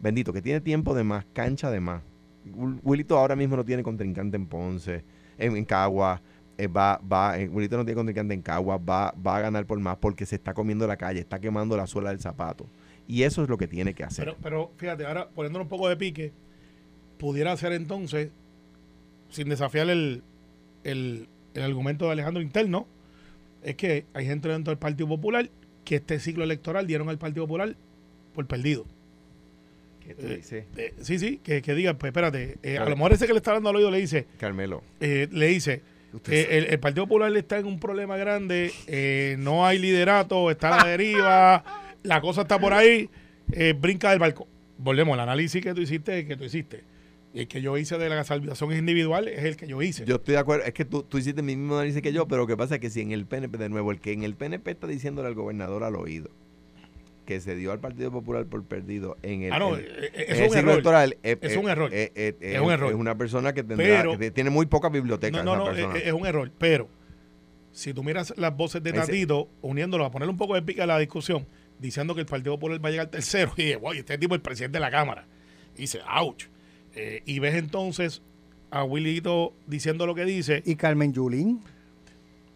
[0.00, 2.02] bendito, que tiene tiempo de más, cancha de más.
[2.46, 5.04] Wil- Wilito ahora mismo no tiene contrincante en Ponce,
[5.36, 6.22] en, en Cagua.
[6.58, 9.78] Eh, va, va, eh, Wilito no tiene contrincante en Cagua, va, va a ganar por
[9.80, 12.66] más porque se está comiendo la calle, está quemando la suela del zapato.
[13.08, 14.24] Y eso es lo que tiene que hacer.
[14.24, 16.32] Pero, pero fíjate, ahora poniéndole un poco de pique,
[17.18, 18.30] pudiera ser entonces,
[19.30, 20.22] sin desafiar el,
[20.84, 22.86] el, el argumento de Alejandro interno,
[23.62, 25.48] es que hay gente dentro del Partido Popular
[25.84, 27.74] que este ciclo electoral dieron al Partido Popular
[28.34, 28.84] por perdido.
[30.06, 32.96] ¿Qué tú eh, dices, Eh, sí, sí, que, que diga, pues espérate, eh, a lo
[32.96, 34.82] mejor ese que le está dando al oído le dice, Carmelo?
[35.00, 35.82] eh, le dice,
[36.28, 40.74] eh, el, el Partido Popular está en un problema grande, eh, no hay liderato, está
[40.74, 41.64] a la deriva,
[42.02, 43.08] la cosa está por ahí,
[43.52, 44.46] eh, brinca del barco.
[44.78, 46.84] Volvemos al análisis que tú hiciste, que tú hiciste.
[47.34, 50.04] Y el que yo hice de la salvación individual es el que yo hice.
[50.04, 52.42] Yo estoy de acuerdo, es que tú, tú hiciste el mismo análisis que yo, pero
[52.42, 54.34] lo que pasa es que si en el PNP, de nuevo, el que en el
[54.34, 56.30] PNP está diciéndole al gobernador al oído
[57.24, 60.38] que se dio al Partido Popular por perdido en el, ah, no, eh, eh, es
[60.38, 60.72] el un ciclo error.
[60.72, 61.90] electoral, eh, Es un error.
[61.92, 62.90] Es un error.
[62.92, 65.42] Es una persona que tendrá, Pero- que tiene muy poca biblioteca.
[65.42, 65.98] No, no, esa no, persona.
[65.98, 66.50] es, es un error.
[66.58, 66.88] Pero
[67.70, 70.86] si tú miras las voces de Tatito, uniéndolo a ponerle un poco de pica a
[70.86, 71.46] la discusión,
[71.78, 74.38] diciendo que el Partido Popular va a llegar tercero, y dije, wow, este tipo es
[74.38, 75.26] el presidente de la Cámara.
[75.76, 76.44] Y dice, ouch.
[76.94, 78.20] Eh, y ves entonces
[78.70, 80.62] a Willito diciendo lo que dice.
[80.66, 81.60] Y Carmen Yulín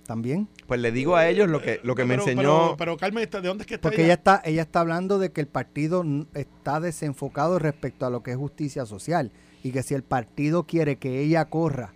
[0.07, 0.49] también.
[0.67, 2.43] Pues le digo a ellos lo que, lo que me enseñó.
[2.43, 5.33] Pero, pero Carmen, ¿de dónde es que está Porque ella está, ella está hablando de
[5.33, 6.05] que el partido
[6.35, 9.33] está desenfocado respecto a lo que es justicia social
[9.63, 11.93] y que si el partido quiere que ella corra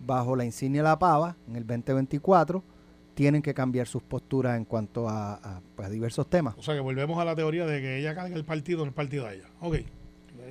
[0.00, 2.62] bajo la insignia de la pava en el 2024,
[3.14, 6.54] tienen que cambiar sus posturas en cuanto a, a, pues, a diversos temas.
[6.58, 8.94] O sea, que volvemos a la teoría de que ella carga el partido en el
[8.94, 9.48] partido de ella.
[9.60, 9.76] Ok.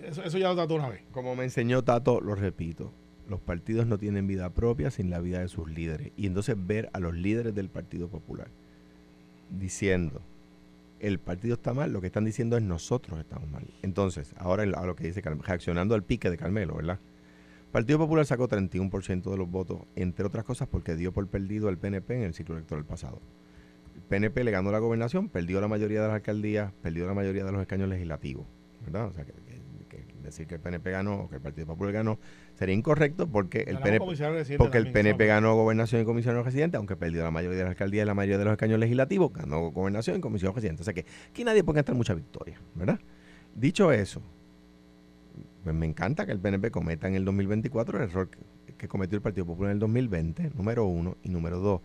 [0.05, 1.01] Eso, eso ya lo trató una vez.
[1.11, 2.91] Como me enseñó Tato, lo repito,
[3.29, 6.11] los partidos no tienen vida propia sin la vida de sus líderes.
[6.15, 8.47] Y entonces ver a los líderes del Partido Popular
[9.49, 10.21] diciendo,
[10.99, 13.65] el partido está mal, lo que están diciendo es nosotros estamos mal.
[13.81, 16.99] Entonces, ahora a lo que dice Carmelo, reaccionando al pique de Carmelo, ¿verdad?
[17.65, 21.67] El Partido Popular sacó 31% de los votos, entre otras cosas porque dio por perdido
[21.69, 23.19] al PNP en el ciclo electoral pasado.
[23.95, 27.43] El PNP le ganó la gobernación, perdió la mayoría de las alcaldías, perdió la mayoría
[27.43, 28.45] de los escaños legislativos,
[28.85, 29.07] ¿verdad?
[29.07, 29.33] O sea, que,
[30.33, 32.19] decir que el PNP ganó o que el Partido Popular ganó
[32.55, 37.23] sería incorrecto porque el Ganamos PNP, porque el ganó gobernación y comisión residente, aunque perdió
[37.23, 40.21] la mayoría de las alcaldías y la mayoría de los escaños legislativos, ganó gobernación y
[40.21, 40.81] comisión residente.
[40.81, 42.99] O sea que aquí nadie puede gastar mucha victoria, ¿verdad?
[43.55, 44.21] Dicho eso,
[45.63, 49.15] pues me encanta que el PNP cometa en el 2024 el error que, que cometió
[49.15, 51.81] el Partido Popular en el 2020, número uno, y número dos.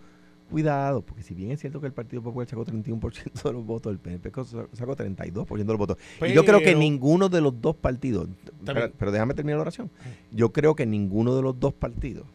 [0.50, 3.92] Cuidado, porque si bien es cierto que el Partido Popular sacó 31% de los votos,
[3.92, 4.30] el PNP
[4.72, 5.98] sacó 32% de los votos.
[6.26, 8.28] y yo creo que ninguno de los dos partidos,
[8.64, 9.90] pero, déjame terminar la oración,
[10.30, 12.26] yo creo que ninguno de los dos partidos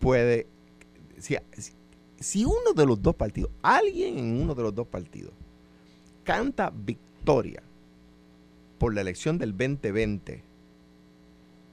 [0.00, 0.48] puede,
[1.18, 5.32] si uno de los dos partidos, alguien en uno de los dos partidos,
[6.24, 7.62] canta victoria
[8.78, 10.42] por la elección del 2020,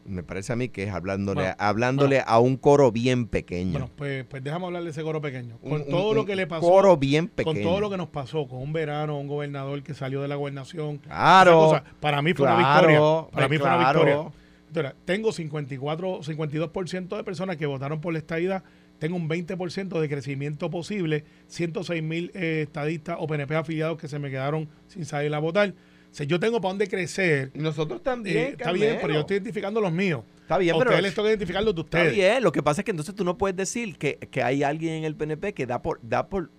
[0.06, 3.72] me parece a mí que es hablándole, Bueno, hablándole a un coro bien pequeño.
[3.72, 5.58] Bueno, pues, pues déjame hablarle de ese coro pequeño.
[5.60, 6.62] Con un- todo lo que le pasó.
[6.62, 7.54] Coro bien pequeño.
[7.54, 10.36] Con todo lo que nos pasó, con un verano, un gobernador que salió de la
[10.36, 10.98] gobernación.
[10.98, 11.60] Claro.
[11.60, 13.32] cosa, para mí fue una claro, victoria.
[13.32, 14.00] Para pues mí fue una claro.
[14.00, 14.32] victoria.
[14.68, 18.64] Entonces, tengo 54, 52% de personas que votaron por la estadidad.
[19.00, 21.26] Tengo un 20% de crecimiento posible.
[21.48, 25.74] 106 mil eh, estadistas o PNP afiliados que se me quedaron sin salir a votar.
[26.14, 27.50] O sea, yo tengo para dónde crecer.
[27.56, 28.38] Y nosotros también.
[28.38, 30.22] Eh, está bien, pero yo estoy identificando los míos.
[30.42, 32.16] Está bien, a pero- ustedes les toca identificar los de Está ustedes.
[32.16, 34.94] bien, lo que pasa es que entonces tú no puedes decir que, que hay alguien
[34.94, 36.52] en el PNP que da por, da por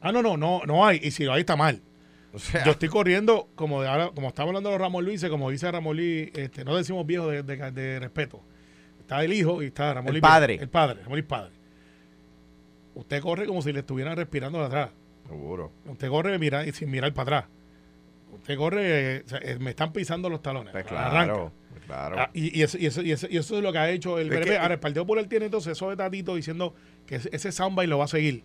[0.00, 1.00] Ah, no, no, no, no hay.
[1.02, 1.80] Y si no hay, está mal.
[2.32, 5.24] O sea, Yo estoy corriendo, como de ahora, como estamos hablando de los Ramón Luis,
[5.28, 8.40] como dice Ramón Luis, este, no decimos viejo de, de- de respeto.
[9.00, 10.22] Está el hijo y está Ramón El Luis.
[10.22, 10.54] padre.
[10.60, 11.52] El padre, Ramón Luis padre.
[12.94, 14.90] Usted corre como si le estuvieran respirando de atrás.
[15.28, 15.72] seguro.
[15.86, 17.53] Usted corre mira, y sin mirar para atrás.
[18.36, 20.72] Usted corre, eh, o sea, me están pisando los talones.
[20.72, 22.16] Pues claro, pues claro.
[22.18, 24.18] Ah, y, y eso, y, eso, y, eso, y eso es lo que ha hecho
[24.18, 24.58] el Es PNP.
[24.58, 26.74] Ahora, el Partido Popular tiene entonces eso de Tatito diciendo
[27.06, 28.42] que ese, ese soundbite lo va a seguir.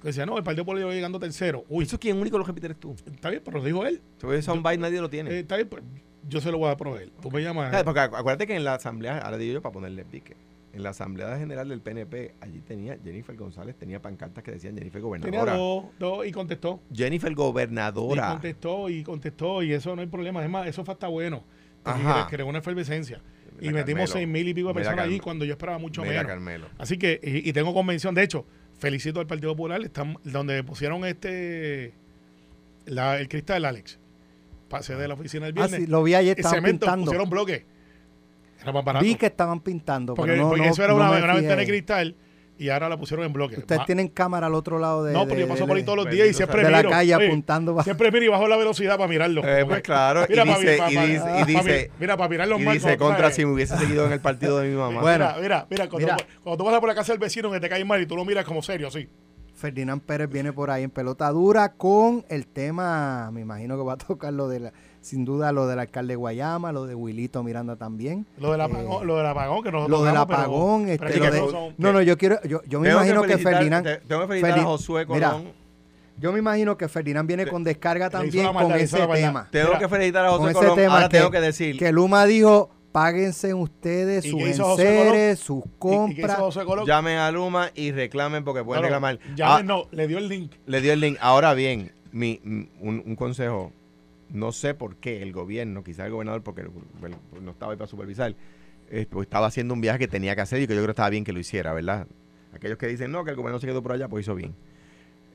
[0.00, 1.64] Que decía, no, el Partido Popular va llegando tercero.
[1.68, 2.94] Uy, Eso quien único lo repite eres tú.
[3.10, 4.02] está bien, pero lo dijo él.
[4.18, 5.30] Ese soundbite nadie lo tiene.
[5.30, 5.82] Eh, está bien, pues,
[6.28, 7.10] yo se lo voy a proveer.
[7.22, 7.82] Tú me llamas.
[7.84, 10.36] Porque acu- acuérdate que en la asamblea, ahora digo yo para ponerle pique,
[10.74, 15.00] en la asamblea general del PNP, allí tenía Jennifer González, tenía pancartas que decían Jennifer
[15.00, 15.06] Tenía
[15.42, 15.54] gobernadora.
[15.54, 16.80] dos, dos y contestó.
[16.92, 18.30] Jennifer Y gobernadora.
[18.32, 20.42] contestó y contestó y eso no hay problema.
[20.42, 21.44] Es más, eso fue hasta bueno.
[21.84, 22.26] Ajá.
[22.28, 23.20] Creó una efervescencia.
[23.60, 24.06] Y metimos Carmelo.
[24.08, 26.26] seis mil y pico de personas allí cuando yo esperaba mucho Mira, menos.
[26.26, 26.66] Carmelo.
[26.76, 28.14] Así que, y, y tengo convención.
[28.14, 28.44] De hecho,
[28.78, 29.80] felicito al Partido Popular.
[29.82, 31.94] Están, donde pusieron este
[32.86, 33.98] la, el cristal Alex.
[34.68, 35.80] Pasé de la oficina el Ah, viernes.
[35.82, 37.04] sí, lo vi ayer, estaban cemento pintando.
[37.04, 37.64] pusieron bloque.
[38.64, 39.04] Era más barato.
[39.04, 41.66] Vi que estaban pintando, porque pero no, porque no- eso era no una, ventana de
[41.66, 42.16] cristal
[42.56, 43.56] y ahora la pusieron en bloque.
[43.58, 45.76] Ustedes Va- tienen cámara al otro lado de, no, de- pero yo paso de- por
[45.76, 46.90] ahí todos los Bendito días y siempre de la miro.
[46.90, 47.82] calle Oye, apuntando.
[47.82, 49.42] Siempre miro y bajo la velocidad para mirarlo.
[49.44, 52.28] Eh, pues claro, y Mira, pa' dice, pa- y dice, pa- y dice, mira, para
[52.28, 52.82] mirar los y marcos.
[52.84, 53.34] dice contra ¿sabes?
[53.36, 55.00] si me hubiese seguido en el partido de mi mamá.
[55.00, 55.24] Bueno.
[55.26, 56.16] Mira, mira, mira, cuando, Mira.
[56.42, 58.16] cuando tú vas a por la casa del vecino que te cae mal y tú
[58.16, 59.08] lo miras como serio, así.
[59.56, 63.92] Ferdinand Pérez viene por ahí en pelota dura con el tema, me imagino que va
[63.94, 64.72] a tocar lo de la,
[65.04, 68.26] sin duda lo del alcalde de Guayama, lo de Wilito Miranda también.
[68.38, 71.30] Lo del Eh, apagón, lo del apagón que nosotros lo del apagón, pero este, lo
[71.30, 73.86] de- no son- no, no, yo quiero, yo, yo me Tengo imagino que, felicitar- Ferdinand,
[73.86, 75.52] te- Tengo que felicitar Feli- a Josué mira, Colón.
[76.18, 79.48] yo me imagino que Ferdinand viene Te- con descarga también con ese tema.
[79.50, 80.76] Tengo Mira, que felicitar a Con José ese Colón.
[80.76, 81.78] tema Ahora que, tengo que decir.
[81.78, 86.86] que Luma dijo, páguense ustedes ¿Y sus enseres, sus ¿Y- y qué hizo compras.
[86.86, 89.18] Llamen a Luma y reclamen porque pueden no, reclamar.
[89.36, 90.52] llamen, Ah, no, le dio el link.
[90.66, 91.18] Le dio el link.
[91.20, 93.72] Ahora bien, mi, mi- un, un consejo.
[94.30, 96.66] No sé por qué el gobierno, quizás el gobernador, porque
[97.00, 98.34] bueno, no estaba ahí para supervisar,
[98.90, 100.92] eh, pues estaba haciendo un viaje que tenía que hacer y que yo creo que
[100.92, 102.06] estaba bien que lo hiciera, ¿verdad?
[102.54, 104.54] Aquellos que dicen, no, que el gobierno se quedó por allá, pues hizo bien.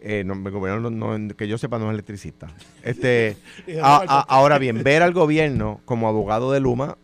[0.02, 2.48] Eh, no, el gobierno, no- no- que yo sepa, no es electricista.
[2.84, 3.36] Este,
[3.82, 6.98] a- a- ahora bien, ver al gobierno como abogado de Luma,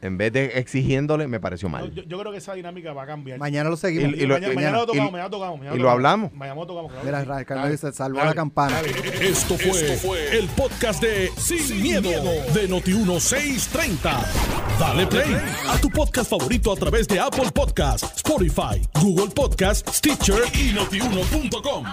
[0.00, 1.92] en vez de exigiéndole, me pareció mal.
[1.92, 3.38] yo, yo creo que esa dinámica va a cambiar.
[3.38, 4.14] Mañana lo seguimos.
[4.14, 5.58] Y- y lo- mañana, y- mañana lo tocamos, y- mañana lo tocamos.
[5.58, 6.32] mañana y lo hablamos.
[6.32, 6.92] Mañana lo tocamos.
[6.92, 7.24] claro Mira.
[7.24, 8.76] Rafael Dale, se salvó dale, la campana.
[8.76, 9.28] dale.
[9.28, 12.10] Esto fue, el podcast de Sin, miedo,
[12.54, 14.24] de Noti1630.
[14.78, 15.36] Dale play
[15.68, 21.84] a tu podcast favorito a través de Apple Podcasts, Spotify, Google Podcasts, Stitcher y notiuno.com.